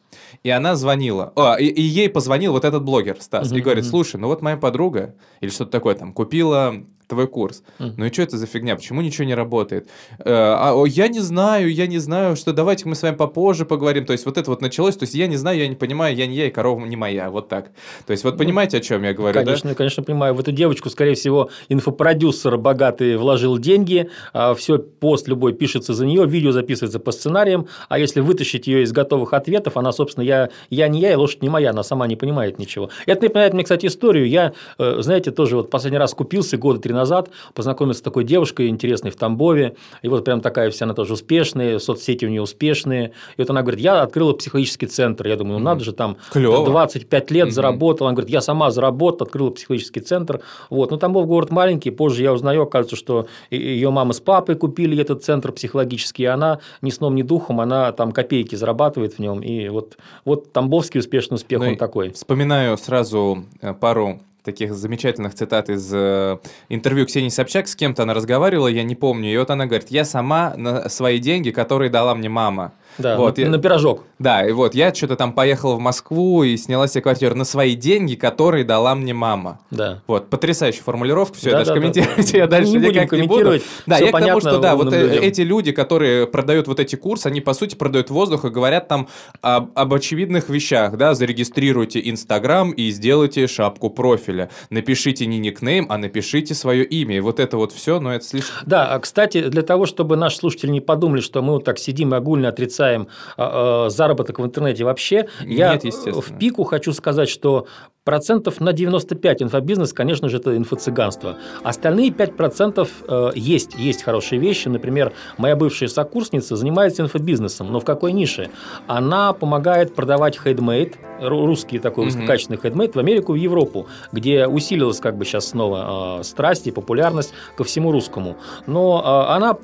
и 0.45 0.51
она 0.51 0.77
звонила. 0.77 1.33
О, 1.35 1.57
и, 1.57 1.67
и 1.67 1.83
ей 1.83 2.09
позвонил 2.09 2.53
вот 2.53 2.65
этот 2.65 2.85
блогер 2.85 3.17
Стас 3.21 3.49
угу, 3.49 3.57
и 3.57 3.61
говорит, 3.61 3.85
слушай, 3.85 4.21
ну 4.21 4.29
вот 4.29 4.43
моя 4.43 4.57
подруга 4.57 5.17
или 5.41 5.51
что-то 5.51 5.73
такое 5.73 5.97
там 5.97 6.13
купила 6.13 6.85
твой 7.07 7.27
курс. 7.27 7.63
Mm. 7.79 7.95
Ну 7.97 8.05
и 8.07 8.13
что 8.13 8.23
это 8.23 8.39
за 8.39 8.47
фигня? 8.47 8.77
Почему 8.77 9.03
ничего 9.03 9.25
не 9.25 9.35
работает? 9.35 9.89
Э, 10.19 10.23
а, 10.27 10.85
я 10.87 11.09
не 11.09 11.21
знаю, 11.21 11.73
я 11.73 11.87
не 11.87 11.99
знаю, 11.99 12.37
что 12.37 12.53
давайте 12.53 12.89
мы 12.89 12.95
с 12.95 13.03
вами 13.03 13.15
попозже 13.15 13.65
поговорим. 13.65 14.07
То 14.07 14.13
есть 14.13 14.27
вот 14.27 14.39
это 14.39 14.51
вот 14.51 14.61
началось, 14.63 14.97
то 14.97 15.05
есть 15.05 15.15
я 15.15 15.27
не 15.27 15.37
знаю, 15.37 15.59
я 15.59 15.69
не 15.69 15.77
понимаю, 15.77 16.17
я 16.17 16.27
не 16.27 16.37
я, 16.37 16.47
и 16.47 16.51
корова 16.51 16.85
не 16.87 16.97
моя, 16.97 17.31
вот 17.31 17.49
так. 17.49 17.71
То 18.07 18.13
есть 18.13 18.25
вот 18.25 18.35
ну, 18.35 18.39
понимаете, 18.39 18.79
о 18.79 18.81
чем 18.81 19.03
я 19.03 19.13
говорю, 19.13 19.35
Конечно, 19.35 19.71
да? 19.71 19.77
конечно, 19.77 20.03
понимаю. 20.03 20.35
В 20.35 20.41
эту 20.41 20.53
девочку, 20.53 20.91
скорее 20.91 21.15
всего, 21.15 21.51
инфопродюсер 21.69 22.57
богатый 22.57 23.17
вложил 23.17 23.59
деньги, 23.59 24.09
а 24.33 24.55
все, 24.55 24.79
пост 24.79 25.29
любой 25.29 25.53
пишется 25.53 25.95
за 25.95 26.07
нее, 26.07 26.27
видео 26.27 26.53
записывается 26.53 26.99
по 26.99 27.13
сценариям, 27.13 27.69
а 27.89 27.99
если 27.99 28.21
вытащить 28.21 28.67
ее 28.67 28.83
из 28.83 28.93
готовых 28.93 29.33
ответов, 29.33 29.77
она, 29.77 29.93
собственно, 29.93 30.25
я, 30.25 30.51
я 30.71 30.89
не 30.89 31.01
я, 31.01 31.13
и 31.13 31.15
лошадь 31.15 31.43
не 31.43 31.49
моя, 31.49 31.71
она 31.71 31.83
сама 31.83 32.07
не 32.07 32.17
понимает 32.17 32.59
ничего. 32.59 32.91
Это 33.07 33.25
напоминает 33.25 33.55
мне, 33.55 33.65
кстати, 33.65 33.87
историю. 33.87 34.29
Я, 34.29 34.53
э, 34.79 34.97
знаете, 35.01 35.31
тоже 35.31 35.57
вот 35.57 35.71
последний 35.71 35.99
раз 35.99 36.15
купился 36.15 36.57
года 36.57 36.81
три 36.81 36.94
назад, 36.95 37.31
познакомился 37.55 38.01
с 38.01 38.03
такой 38.03 38.25
девушкой 38.25 38.69
интересной 38.69 39.11
в 39.11 39.17
Тамбове, 39.17 39.77
и 40.03 40.09
вот 40.09 40.25
прям 40.25 40.41
такая 40.41 40.71
вся 40.71 40.85
она 40.85 40.95
тоже 40.95 41.15
успешная, 41.15 41.79
соцсети 41.79 42.25
у 42.25 42.29
нее 42.29 42.43
успешные, 42.43 43.13
и 43.37 43.41
вот 43.41 43.51
она 43.51 43.63
говорит, 43.63 43.81
я 43.81 44.03
открыла 44.03 44.33
психологический 44.33 44.87
центр, 44.87 45.27
я 45.27 45.37
думаю, 45.37 45.59
ну 45.59 45.65
надо 45.65 45.85
же, 45.85 45.93
там 45.93 46.17
Клево. 46.31 46.65
25 46.65 47.31
лет 47.31 47.53
заработала, 47.53 48.11
она 48.11 48.17
говорит, 48.17 48.31
я 48.31 48.41
сама 48.41 48.71
заработала, 48.71 49.27
открыла 49.27 49.51
психологический 49.51 50.01
центр, 50.01 50.41
вот, 50.71 50.91
но 50.91 50.97
Тамбов 50.97 51.27
город 51.27 51.51
маленький, 51.51 51.91
позже 51.91 52.23
я 52.23 52.33
узнаю, 52.33 52.63
оказывается, 52.63 52.97
что 52.97 53.27
ее 53.51 53.91
мама 53.91 54.13
с 54.13 54.21
папой 54.21 54.57
купили 54.57 55.01
этот 55.01 55.25
центр 55.25 55.53
психологический, 55.53 56.25
и 56.25 56.27
она 56.27 56.61
ни 56.83 56.91
сном, 56.91 57.15
ни 57.15 57.23
духом, 57.23 57.61
она 57.61 57.93
там 57.93 58.13
копейки 58.13 58.55
зарабатывает 58.55 59.15
в 59.15 59.19
нем, 59.19 59.41
и 59.41 59.69
вот, 59.69 59.97
вот 60.25 60.53
Тамбовский 60.53 61.01
успешный 61.01 61.35
успех, 61.35 61.61
ну, 61.61 61.69
он 61.69 61.77
такой. 61.77 62.11
Вспоминаю 62.13 62.77
сразу 62.77 63.45
э, 63.61 63.73
пару 63.75 64.21
таких 64.45 64.75
замечательных 64.75 65.35
цитат 65.35 65.71
из 65.71 65.91
э, 65.93 66.39
интервью 66.69 67.07
Ксении 67.07 67.31
Собчак, 67.31 67.67
с 67.67 67.75
кем-то 67.75 68.03
она 68.03 68.13
разговаривала, 68.13 68.69
я 68.69 68.83
не 68.83 68.95
помню, 68.95 69.33
и 69.33 69.37
вот 69.39 69.51
она 69.51 69.67
говорит, 69.67 69.89
я 69.91 70.05
сама 70.05 70.55
на 70.57 70.89
свои 70.91 71.19
деньги, 71.19 71.51
которые 71.51 71.91
дала 71.91 72.15
мне 72.15 72.29
мама, 72.29 72.73
Да, 72.99 73.17
вот, 73.17 73.37
на, 73.37 73.43
я- 73.43 73.49
на 73.51 73.59
пирожок. 73.59 74.05
Да, 74.19 74.47
и 74.47 74.53
вот 74.53 74.75
я 74.75 74.95
что-то 74.95 75.17
там 75.17 75.33
поехал 75.33 75.77
в 75.77 75.81
Москву 75.81 76.43
и 76.45 76.57
сняла 76.57 76.87
себе 76.87 77.03
квартиру 77.03 77.35
на 77.35 77.45
свои 77.45 77.75
деньги, 77.75 78.15
которые 78.15 78.65
дала 78.65 78.95
мне 78.95 79.13
мама. 79.15 79.61
Да. 79.71 80.03
Вот, 80.07 80.31
потрясающая 80.31 80.83
формулировка, 80.83 81.37
все, 81.37 81.51
Да, 81.51 81.59
я 81.59 81.65
даже 81.65 81.71
да, 81.71 81.75
да. 81.75 81.81
комментировать 81.81 82.33
я 82.33 82.47
дальше 82.47 82.73
Не 82.73 82.79
никак 82.89 83.13
не 83.13 83.23
буду. 83.27 83.59
Да, 83.87 83.97
всё 83.97 84.05
я 84.07 84.11
к 84.11 84.13
тому, 84.13 84.25
понятно 84.25 84.41
что 84.51 84.59
да, 84.61 84.77
вот 84.77 84.93
э, 84.93 85.03
людям. 85.03 85.23
эти 85.25 85.41
люди, 85.41 85.73
которые 85.73 86.27
продают 86.27 86.69
вот 86.69 86.81
эти 86.81 86.97
курсы, 86.97 87.27
они, 87.27 87.41
по 87.41 87.55
сути, 87.55 87.75
продают 87.75 88.11
воздух 88.11 88.45
и 88.45 88.49
говорят 88.51 88.89
там 88.89 89.09
об, 89.41 89.71
об 89.75 89.93
очевидных 89.95 90.49
вещах, 90.49 90.97
да, 90.97 91.15
зарегистрируйте 91.15 92.01
Инстаграм 92.09 92.71
и 92.71 92.91
сделайте 92.91 93.47
шапку 93.47 93.91
профиля. 93.91 94.51
Напишите 94.71 95.27
не 95.27 95.39
никнейм, 95.39 95.87
а 95.91 95.99
напишите 95.99 96.55
свое 96.55 96.85
имя. 96.85 97.17
И 97.17 97.21
вот 97.21 97.41
это 97.41 97.57
вот 97.57 97.73
все, 97.73 97.99
но 98.01 98.15
это 98.15 98.25
слишком... 98.25 98.57
Да, 98.67 98.87
а, 98.95 98.99
кстати, 99.01 99.43
для 99.49 99.63
того, 99.63 99.87
чтобы 99.87 100.17
наши 100.17 100.37
слушатели 100.37 100.71
не 100.71 100.81
подумали, 100.81 101.21
что 101.21 101.43
мы 101.43 101.55
вот 101.55 101.65
так 101.65 101.79
сидим 101.79 102.15
и 102.15 102.17
огульно 102.17 102.49
отрицаем 102.49 102.84
а, 102.93 103.07
а, 103.37 103.91
заработок 103.91 104.39
в 104.39 104.45
интернете 104.45 104.85
вообще, 104.85 105.29
я 105.41 105.73
Нет, 105.73 105.85
естественно. 105.85 106.21
в 106.21 106.39
пику 106.39 106.65
хочу 106.65 106.93
сказать, 106.93 107.29
что 107.29 107.67
процентов 108.15 108.61
на 108.61 108.73
95 108.73 109.43
инфобизнес, 109.43 109.93
конечно 109.93 110.29
же, 110.29 110.37
это 110.37 110.57
инфо-цыганство. 110.57 111.37
Остальные 111.63 112.11
5% 112.11 112.89
э, 113.09 113.31
есть, 113.35 113.75
есть 113.77 114.03
хорошие 114.03 114.39
вещи. 114.39 114.69
Например, 114.69 115.13
моя 115.39 115.57
бывшая 115.57 115.89
сокурсница 115.89 116.57
занимается 116.57 117.03
инфобизнесом, 117.03 117.73
но 117.73 117.81
в 117.81 117.85
какой 117.85 118.13
нише? 118.13 118.51
Она 118.87 119.33
помогает 119.33 119.95
продавать 119.95 120.39
хейдмейд, 120.39 120.99
ру- 121.21 121.47
русский 121.47 121.79
такой 121.79 122.05
высококачественный 122.05 122.61
хейдмейд 122.61 122.95
в 122.95 122.99
Америку, 122.99 123.33
в 123.33 123.37
Европу, 123.37 123.87
где 124.13 124.47
усилилась 124.47 125.01
как 125.01 125.17
бы 125.17 125.25
сейчас 125.25 125.49
снова 125.49 126.19
э, 126.21 126.25
страсть 126.25 126.67
и 126.67 126.71
популярность 126.71 127.33
ко 127.57 127.65
всему 127.65 127.91
русскому. 127.91 128.37
Но 128.67 129.03
э, 129.29 129.33
она 129.33 129.57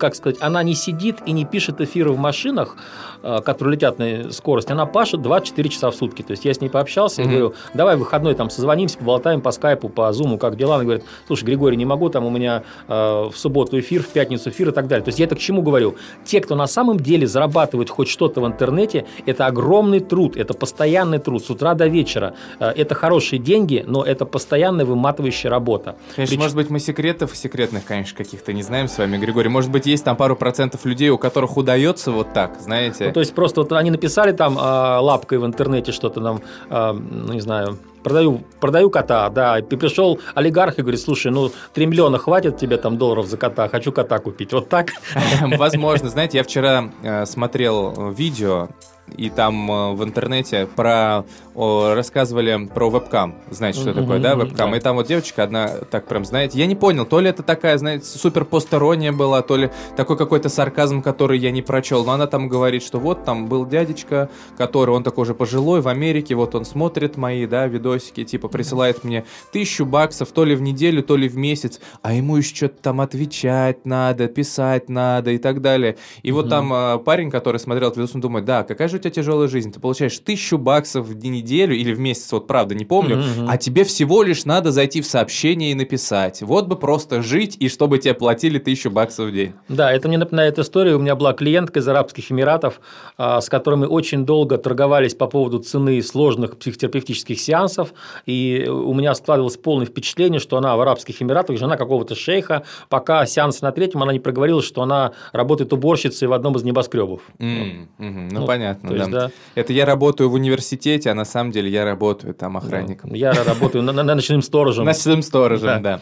как 0.00 0.14
сказать, 0.14 0.38
она 0.40 0.62
не 0.62 0.74
сидит 0.74 1.16
и 1.26 1.32
не 1.32 1.44
пишет 1.44 1.82
эфиры 1.82 2.10
в 2.10 2.16
машинах, 2.16 2.78
э, 3.22 3.40
которые 3.44 3.74
летят 3.74 3.98
на 3.98 4.32
скорость, 4.32 4.70
она 4.70 4.86
пашет 4.86 5.20
24 5.20 5.68
часа 5.68 5.90
в 5.90 5.94
сутки. 5.94 6.22
То 6.22 6.30
есть 6.30 6.46
я 6.46 6.54
с 6.54 6.62
ней 6.62 6.70
пообщался 6.70 7.20
и 7.20 7.24
Мгм. 7.26 7.30
говорю, 7.34 7.54
давай 7.74 7.85
в 7.94 8.00
выходной 8.00 8.34
там 8.34 8.50
созвонимся, 8.50 8.98
поболтаем 8.98 9.40
по 9.40 9.52
скайпу, 9.52 9.88
по 9.88 10.12
зуму, 10.12 10.38
как 10.38 10.56
дела? 10.56 10.74
Она 10.76 10.84
говорит, 10.84 11.04
слушай, 11.28 11.44
Григорий, 11.44 11.76
не 11.76 11.84
могу, 11.84 12.08
там 12.08 12.24
у 12.24 12.30
меня 12.30 12.64
э, 12.88 12.92
в 12.92 13.34
субботу 13.36 13.78
эфир, 13.78 14.02
в 14.02 14.08
пятницу 14.08 14.50
эфир 14.50 14.70
и 14.70 14.72
так 14.72 14.88
далее. 14.88 15.04
То 15.04 15.10
есть 15.10 15.18
я 15.20 15.26
это 15.26 15.36
к 15.36 15.38
чему 15.38 15.62
говорю? 15.62 15.94
Те, 16.24 16.40
кто 16.40 16.56
на 16.56 16.66
самом 16.66 16.98
деле 16.98 17.26
зарабатывает 17.28 17.90
хоть 17.90 18.08
что-то 18.08 18.40
в 18.40 18.46
интернете, 18.46 19.04
это 19.26 19.46
огромный 19.46 20.00
труд, 20.00 20.36
это 20.36 20.54
постоянный 20.54 21.18
труд 21.18 21.44
с 21.44 21.50
утра 21.50 21.74
до 21.74 21.86
вечера. 21.86 22.34
Э, 22.58 22.70
Это 22.70 22.94
хорошие 22.94 23.38
деньги, 23.38 23.84
но 23.86 24.02
это 24.02 24.24
постоянная 24.24 24.84
выматывающая 24.86 25.50
работа. 25.50 25.94
Конечно, 26.14 26.34
Прич- 26.34 26.38
может 26.38 26.56
быть, 26.56 26.70
мы 26.70 26.80
секретов 26.80 27.36
секретных, 27.36 27.84
конечно, 27.84 28.16
каких-то 28.16 28.52
не 28.52 28.62
знаем 28.62 28.88
с 28.88 28.98
вами, 28.98 29.18
Григорий. 29.18 29.48
Может 29.48 29.70
быть, 29.70 29.86
есть 29.86 30.04
там 30.04 30.16
пару 30.16 30.34
процентов 30.36 30.84
людей, 30.86 31.10
у 31.10 31.18
которых 31.18 31.56
удается 31.56 32.10
вот 32.12 32.32
так, 32.32 32.60
знаете. 32.60 33.06
Ну, 33.06 33.12
то 33.12 33.20
есть 33.20 33.34
просто 33.34 33.60
вот 33.60 33.72
они 33.72 33.90
написали 33.90 34.32
там 34.32 34.56
а, 34.58 35.00
лапкой 35.00 35.38
в 35.38 35.44
интернете 35.46 35.92
что-то 35.92 36.20
там, 36.20 36.40
а, 36.70 36.92
ну 36.92 37.32
не 37.32 37.40
знаю, 37.40 37.75
продаю, 38.02 38.42
продаю 38.60 38.90
кота, 38.90 39.28
да, 39.30 39.58
и 39.58 39.62
пришел 39.62 40.20
олигарх 40.34 40.78
и 40.78 40.82
говорит, 40.82 41.00
слушай, 41.00 41.32
ну 41.32 41.50
3 41.74 41.86
миллиона 41.86 42.18
хватит 42.18 42.56
тебе 42.56 42.76
там 42.76 42.98
долларов 42.98 43.26
за 43.26 43.36
кота, 43.36 43.68
хочу 43.68 43.92
кота 43.92 44.18
купить, 44.18 44.52
вот 44.52 44.68
так. 44.68 44.90
Возможно, 45.58 46.08
знаете, 46.08 46.38
я 46.38 46.44
вчера 46.44 46.90
э, 47.02 47.26
смотрел 47.26 47.94
э, 47.96 48.14
видео, 48.16 48.68
и 49.16 49.30
там 49.30 49.70
э, 49.70 49.92
в 49.94 50.04
интернете 50.04 50.66
про 50.66 51.24
о, 51.56 51.94
рассказывали 51.94 52.66
про 52.66 52.90
вебкам. 52.90 53.34
Знаете, 53.50 53.80
что 53.80 53.94
такое, 53.94 54.18
да, 54.20 54.34
вебкам? 54.34 54.70
да. 54.72 54.76
И 54.76 54.80
там 54.80 54.96
вот 54.96 55.06
девочка 55.06 55.42
одна, 55.42 55.68
так 55.90 56.06
прям, 56.06 56.24
знаете, 56.24 56.58
я 56.58 56.66
не 56.66 56.76
понял, 56.76 57.06
то 57.06 57.18
ли 57.18 57.30
это 57.30 57.42
такая, 57.42 57.78
знаете, 57.78 58.04
супер 58.04 58.44
посторонняя 58.44 59.12
была, 59.12 59.40
то 59.40 59.56
ли 59.56 59.70
такой 59.96 60.18
какой-то 60.18 60.50
сарказм, 60.50 61.00
который 61.00 61.38
я 61.38 61.50
не 61.50 61.62
прочел. 61.62 62.04
Но 62.04 62.12
она 62.12 62.26
там 62.26 62.48
говорит, 62.48 62.82
что 62.82 62.98
вот 62.98 63.24
там 63.24 63.48
был 63.48 63.64
дядечка, 63.64 64.28
который, 64.58 64.90
он 64.90 65.02
такой 65.02 65.24
же 65.24 65.34
пожилой 65.34 65.80
в 65.80 65.88
Америке, 65.88 66.34
вот 66.34 66.54
он 66.54 66.66
смотрит 66.66 67.16
мои, 67.16 67.46
да, 67.46 67.66
видосики, 67.66 68.24
типа 68.24 68.48
присылает 68.48 69.02
мне 69.02 69.24
тысячу 69.50 69.86
баксов 69.86 70.32
то 70.32 70.44
ли 70.44 70.54
в 70.54 70.60
неделю, 70.60 71.02
то 71.02 71.16
ли 71.16 71.26
в 71.26 71.38
месяц, 71.38 71.80
а 72.02 72.12
ему 72.12 72.36
еще 72.36 72.54
что-то 72.54 72.82
там 72.82 73.00
отвечать 73.00 73.86
надо, 73.86 74.28
писать 74.28 74.88
надо 74.90 75.30
и 75.30 75.38
так 75.38 75.62
далее. 75.62 75.96
И 76.22 76.32
вот 76.32 76.46
Мгм. 76.46 76.50
там 76.50 76.72
а, 76.72 76.98
парень, 76.98 77.30
который 77.30 77.58
смотрел 77.58 77.88
этот 77.88 77.98
видос, 77.98 78.14
он 78.14 78.20
думает, 78.20 78.44
да, 78.44 78.62
какая 78.62 78.88
же 78.88 78.96
у 78.96 78.98
тебя 78.98 79.05
тяжелая 79.10 79.48
жизнь, 79.48 79.72
ты 79.72 79.80
получаешь 79.80 80.18
тысячу 80.18 80.58
баксов 80.58 81.06
в 81.06 81.14
неделю 81.24 81.74
или 81.74 81.92
в 81.92 81.98
месяц, 81.98 82.30
вот 82.32 82.46
правда, 82.46 82.74
не 82.74 82.84
помню, 82.84 83.16
мгм. 83.16 83.48
а 83.48 83.56
тебе 83.56 83.84
всего 83.84 84.22
лишь 84.22 84.44
надо 84.44 84.72
зайти 84.72 85.00
в 85.00 85.06
сообщение 85.06 85.72
и 85.72 85.74
написать. 85.74 86.42
Вот 86.42 86.66
бы 86.66 86.76
просто 86.76 87.22
жить, 87.22 87.56
и 87.58 87.68
чтобы 87.68 87.98
тебе 87.98 88.14
платили 88.14 88.58
тысячу 88.58 88.90
баксов 88.90 89.28
в 89.28 89.32
день. 89.32 89.52
Да, 89.68 89.92
это 89.92 90.08
мне 90.08 90.18
напоминает 90.18 90.58
историю. 90.58 90.96
У 90.96 91.00
меня 91.00 91.16
была 91.16 91.32
клиентка 91.32 91.80
из 91.80 91.88
Арабских 91.88 92.30
Эмиратов, 92.30 92.80
а, 93.16 93.40
с 93.40 93.48
которой 93.48 93.76
мы 93.76 93.86
очень 93.86 94.24
долго 94.24 94.58
торговались 94.58 95.14
по 95.14 95.26
поводу 95.26 95.58
цены 95.58 96.02
сложных 96.02 96.58
психотерапевтических 96.58 97.40
сеансов. 97.40 97.92
И 98.26 98.66
у 98.68 98.94
меня 98.94 99.14
складывалось 99.14 99.56
полное 99.56 99.86
впечатление, 99.86 100.40
что 100.40 100.56
она 100.56 100.76
в 100.76 100.80
Арабских 100.80 101.20
Эмиратах, 101.22 101.58
жена 101.58 101.76
какого-то 101.76 102.14
шейха, 102.14 102.62
пока 102.88 103.26
сеанс 103.26 103.60
на 103.62 103.72
третьем, 103.72 104.02
она 104.02 104.12
не 104.12 104.20
проговорила, 104.20 104.62
что 104.62 104.82
она 104.82 105.12
работает 105.32 105.72
уборщицей 105.72 106.28
в 106.28 106.32
одном 106.32 106.56
из 106.56 106.62
небоскребов. 106.62 107.22
Мгм, 107.38 107.88
Ну, 107.98 108.40
Ну, 108.40 108.46
понятно, 108.46 108.85
то 108.86 108.94
есть, 108.94 109.10
да. 109.10 109.20
да. 109.26 109.30
Это 109.54 109.72
я 109.72 109.84
работаю 109.84 110.30
в 110.30 110.34
университете, 110.34 111.10
а 111.10 111.14
на 111.14 111.24
самом 111.24 111.50
деле 111.50 111.70
я 111.70 111.84
работаю 111.84 112.34
там 112.34 112.56
охранником. 112.56 113.12
Я 113.14 113.32
работаю 113.32 113.82
ночным 113.82 114.42
сторожем. 114.42 114.84
Ночным 114.84 115.22
сторожем, 115.22 115.82
Да. 115.82 116.00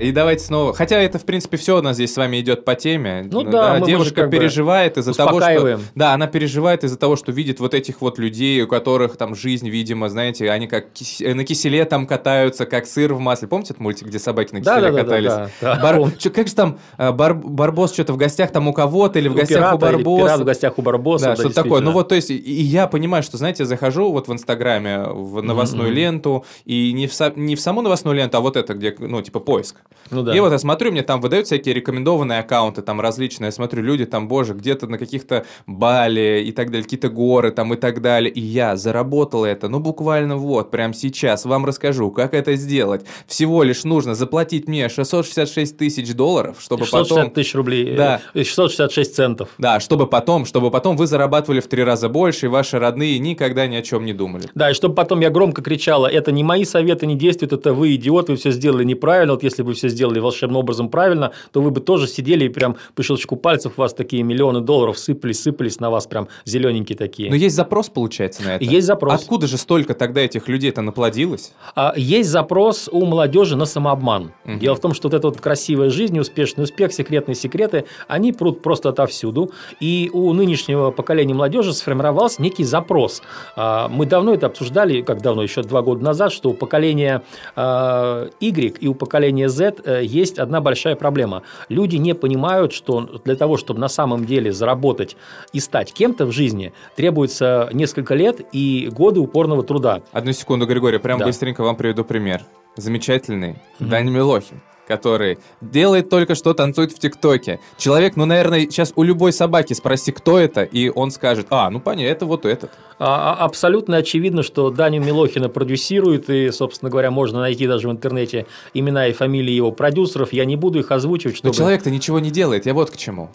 И 0.00 0.12
давайте 0.12 0.44
снова. 0.44 0.72
Хотя 0.74 1.00
это, 1.00 1.18
в 1.18 1.24
принципе, 1.24 1.56
все 1.56 1.78
у 1.78 1.82
нас 1.82 1.96
здесь 1.96 2.12
с 2.14 2.16
вами 2.16 2.38
идет 2.40 2.64
по 2.64 2.74
теме. 2.76 3.26
Ну 3.30 3.42
да, 3.42 3.74
мы- 3.74 3.80
мы 3.80 3.86
девушка 3.86 4.22
как 4.22 4.30
переживает 4.30 4.96
из-за 4.96 5.12
того, 5.12 5.40
что. 5.40 5.80
Да, 5.94 6.14
она 6.14 6.26
переживает 6.28 6.84
из-за 6.84 6.96
того, 6.96 7.16
что 7.16 7.32
видит 7.32 7.58
вот 7.58 7.74
этих 7.74 8.00
вот 8.00 8.18
людей, 8.18 8.62
у 8.62 8.68
которых 8.68 9.16
там 9.16 9.34
жизнь, 9.34 9.68
видимо, 9.68 10.08
знаете, 10.08 10.50
они 10.50 10.66
как 10.68 10.92
кис- 10.94 11.20
э, 11.24 11.34
на 11.34 11.44
киселе 11.44 11.84
там 11.84 12.06
катаются, 12.06 12.64
как 12.66 12.86
сыр 12.86 13.12
в 13.14 13.18
масле. 13.18 13.48
Помните 13.48 13.72
этот 13.72 13.80
мультик, 13.80 14.06
где 14.08 14.18
собаки 14.18 14.54
на 14.54 14.60
Да, 14.60 14.76
киселе 14.76 14.92
да, 14.92 14.96
да, 14.96 15.02
катались? 15.04 15.28
да, 15.30 15.50
да, 15.60 15.74
да. 15.76 15.82
Бар- 15.82 16.12
чё, 16.16 16.30
как 16.30 16.46
же 16.48 16.54
там 16.54 16.78
э, 16.96 17.10
Бар- 17.12 17.34
Барбос 17.34 17.92
что-то 17.92 18.12
в 18.12 18.16
гостях 18.16 18.52
там 18.52 18.68
у 18.68 18.72
кого-то 18.72 19.18
или 19.18 19.28
в 19.28 19.32
У 19.32 19.36
гостях 19.36 19.74
у 19.74 19.78
пирата 19.78 19.86
или 19.88 19.94
Барбоса? 19.96 20.24
пират 20.24 20.40
в 20.40 20.44
гостях 20.44 20.78
у 20.78 20.82
Барбоса. 20.82 21.24
Да, 21.24 21.30
да, 21.34 21.40
что-то 21.42 21.54
такое. 21.62 21.80
Ну 21.80 21.90
вот, 21.90 22.08
то 22.08 22.14
есть, 22.14 22.30
и 22.30 22.34
я 22.36 22.86
понимаю, 22.86 23.22
что, 23.24 23.36
знаете, 23.36 23.64
захожу 23.64 24.12
вот 24.12 24.28
в 24.28 24.32
Инстаграме, 24.32 25.00
в 25.08 25.42
новостную 25.42 25.88
Мгм. 25.88 25.96
ленту, 25.96 26.44
и 26.64 26.92
не 26.92 27.06
в, 27.08 27.10
са- 27.10 27.32
не 27.36 27.56
в 27.56 27.60
саму 27.60 27.82
новостную 27.82 28.16
ленту, 28.16 28.36
а 28.36 28.40
вот 28.40 28.56
это, 28.56 28.74
где, 28.74 28.94
ну, 28.98 29.20
типа, 29.22 29.40
поиск. 29.40 29.76
Ну 30.10 30.22
да. 30.22 30.34
И 30.34 30.40
вот 30.40 30.52
я 30.52 30.58
смотрю, 30.58 30.92
мне 30.92 31.02
там 31.02 31.20
выдают 31.20 31.46
всякие 31.46 31.74
рекомендованные 31.74 32.40
аккаунты, 32.40 32.82
там 32.82 33.00
различные, 33.00 33.48
я 33.48 33.52
смотрю, 33.52 33.82
люди 33.82 34.06
там, 34.06 34.28
боже, 34.28 34.54
где-то 34.54 34.86
на 34.86 34.98
каких-то 34.98 35.44
Бали 35.66 36.42
и 36.46 36.52
так 36.52 36.68
далее, 36.68 36.84
какие-то 36.84 37.08
горы 37.08 37.50
там 37.50 37.74
и 37.74 37.76
так 37.76 38.00
далее, 38.00 38.30
и 38.32 38.40
я 38.40 38.76
заработал 38.76 39.44
это, 39.44 39.68
ну, 39.68 39.80
буквально 39.80 40.36
вот, 40.36 40.70
прямо 40.70 40.94
сейчас 40.94 41.44
вам 41.44 41.64
расскажу, 41.64 42.10
как 42.10 42.34
это 42.34 42.56
сделать. 42.56 43.04
Всего 43.26 43.62
лишь 43.62 43.84
нужно 43.84 44.14
заплатить 44.14 44.66
мне 44.68 44.88
666 44.88 45.76
тысяч 45.76 46.14
долларов, 46.14 46.56
чтобы 46.60 46.84
660 46.84 47.16
потом... 47.16 47.30
тысяч 47.32 47.54
рублей. 47.54 47.96
Да. 47.96 48.20
э, 48.34 48.44
666 48.44 49.14
центов. 49.14 49.50
Да, 49.58 49.80
чтобы 49.80 50.06
потом, 50.06 50.46
чтобы 50.46 50.70
потом 50.70 50.96
вы 50.96 51.06
зарабатывали 51.06 51.60
в 51.60 51.68
три 51.68 51.84
раза 51.84 52.08
больше, 52.08 52.46
и 52.46 52.48
ваши 52.48 52.78
родные 52.78 53.18
никогда 53.18 53.66
ни 53.66 53.76
о 53.76 53.82
чем 53.82 54.04
не 54.04 54.12
думали. 54.12 54.44
Да, 54.54 54.70
и 54.70 54.74
чтобы 54.74 54.94
потом 54.94 55.20
я 55.20 55.30
громко 55.30 55.62
кричала, 55.62 56.06
это 56.06 56.32
не 56.32 56.42
мои 56.42 56.64
советы 56.64 57.06
не 57.06 57.14
действуют, 57.14 57.52
это 57.52 57.74
вы 57.74 57.94
идиот, 57.94 58.28
вы 58.28 58.36
все 58.36 58.50
сделали 58.50 58.84
неправильно. 58.84 59.34
Вот 59.34 59.42
если 59.42 59.62
бы 59.62 59.68
вы 59.68 59.74
все 59.78 59.88
сделали 59.88 60.18
волшебным 60.18 60.58
образом 60.58 60.88
правильно, 60.88 61.32
то 61.52 61.62
вы 61.62 61.70
бы 61.70 61.80
тоже 61.80 62.06
сидели 62.06 62.44
и 62.44 62.48
прям 62.48 62.76
по 62.94 63.02
щелчку 63.02 63.36
пальцев 63.36 63.74
у 63.76 63.80
вас 63.80 63.94
такие 63.94 64.22
миллионы 64.22 64.60
долларов 64.60 64.98
сыпались, 64.98 65.42
сыпались 65.42 65.80
на 65.80 65.90
вас 65.90 66.06
прям 66.06 66.28
зелененькие 66.44 66.98
такие. 66.98 67.30
Но 67.30 67.36
есть 67.36 67.56
запрос, 67.56 67.88
получается, 67.88 68.42
на 68.42 68.56
это? 68.56 68.64
Есть 68.64 68.86
запрос. 68.86 69.14
Откуда 69.14 69.46
же 69.46 69.56
столько 69.56 69.94
тогда 69.94 70.20
этих 70.20 70.48
людей-то 70.48 70.82
наплодилось? 70.82 71.52
А 71.74 71.94
Есть 71.96 72.30
запрос 72.30 72.88
у 72.90 73.04
молодежи 73.04 73.56
на 73.56 73.64
самообман. 73.64 74.32
Мгм. 74.44 74.58
Дело 74.58 74.76
в 74.76 74.80
том, 74.80 74.94
что 74.94 75.08
вот 75.08 75.14
эта 75.14 75.28
вот 75.28 75.40
красивая 75.40 75.90
жизнь, 75.90 76.18
успешный 76.18 76.64
успех, 76.64 76.92
секретные 76.92 77.34
секреты, 77.34 77.84
они 78.08 78.32
прут 78.32 78.62
просто 78.62 78.88
отовсюду. 78.88 79.52
И 79.80 80.10
у 80.12 80.32
нынешнего 80.32 80.90
поколения 80.90 81.34
молодежи 81.34 81.72
сформировался 81.72 82.42
некий 82.42 82.64
запрос. 82.64 83.22
А, 83.56 83.88
Мы 83.88 84.06
давно 84.06 84.34
это 84.34 84.46
обсуждали, 84.46 85.02
как 85.02 85.22
давно, 85.22 85.42
еще 85.42 85.62
два 85.62 85.82
года 85.82 86.04
назад, 86.04 86.32
что 86.32 86.50
у 86.50 86.54
поколения 86.54 87.22
а, 87.56 88.28
Y 88.40 88.78
и 88.80 88.88
у 88.88 88.94
поколения 88.94 89.48
Z 89.48 89.67
э, 89.84 90.02
есть 90.04 90.38
одна 90.38 90.60
большая 90.60 90.96
проблема. 90.96 91.42
Люди 91.68 91.96
не 91.96 92.14
понимают, 92.14 92.72
что 92.72 93.00
для 93.24 93.36
того, 93.36 93.56
чтобы 93.56 93.80
на 93.80 93.88
самом 93.88 94.24
деле 94.24 94.52
заработать 94.52 95.16
и 95.52 95.60
стать 95.60 95.92
кем-то 95.92 96.26
в 96.26 96.32
жизни, 96.32 96.72
требуется 96.96 97.68
несколько 97.72 98.14
лет 98.14 98.40
и 98.52 98.88
годы 98.92 99.20
упорного 99.20 99.62
труда. 99.62 100.02
Одну 100.12 100.32
секунду, 100.32 100.66
Григорий, 100.66 100.98
прям 100.98 101.18
Да. 101.18 101.26
быстренько 101.26 101.62
вам 101.62 101.76
приведу 101.76 102.04
пример. 102.04 102.42
Замечательный 102.76 103.56
Мгм. 103.78 103.90
Даня 103.90 104.10
Милохин, 104.10 104.60
который 104.88 105.38
делает 105.60 106.08
только 106.08 106.34
что, 106.34 106.54
танцует 106.54 106.92
в 106.92 106.98
ТикТоке. 106.98 107.60
Человек, 107.76 108.16
ну, 108.16 108.24
наверное, 108.24 108.62
сейчас 108.62 108.92
у 108.96 109.02
любой 109.02 109.32
собаки 109.32 109.74
спроси, 109.74 110.10
кто 110.10 110.38
это, 110.38 110.62
и 110.62 110.88
он 110.88 111.10
скажет, 111.10 111.46
а, 111.50 111.70
ну, 111.70 111.78
понятно, 111.78 112.10
это 112.10 112.26
вот 112.26 112.46
этот. 112.46 112.70
А, 112.98 113.34
а, 113.34 113.44
абсолютно 113.44 113.98
очевидно, 113.98 114.42
что 114.42 114.70
Даню 114.70 115.00
Милохина 115.02 115.48
продюсирует, 115.48 116.30
и, 116.30 116.50
собственно 116.50 116.90
говоря, 116.90 117.10
можно 117.10 117.40
найти 117.40 117.66
даже 117.66 117.88
в 117.88 117.92
интернете 117.92 118.46
имена 118.74 119.06
и 119.06 119.12
фамилии 119.12 119.52
его 119.52 119.70
продюсеров. 119.70 120.32
Я 120.32 120.44
не 120.46 120.56
буду 120.56 120.80
их 120.80 120.90
озвучивать, 120.90 121.36
чтобы... 121.36 121.50
Но 121.50 121.54
человек-то 121.54 121.90
ничего 121.90 122.18
не 122.18 122.30
делает, 122.30 122.66
я 122.66 122.74
вот 122.74 122.90
к 122.90 122.96
чему. 122.96 123.30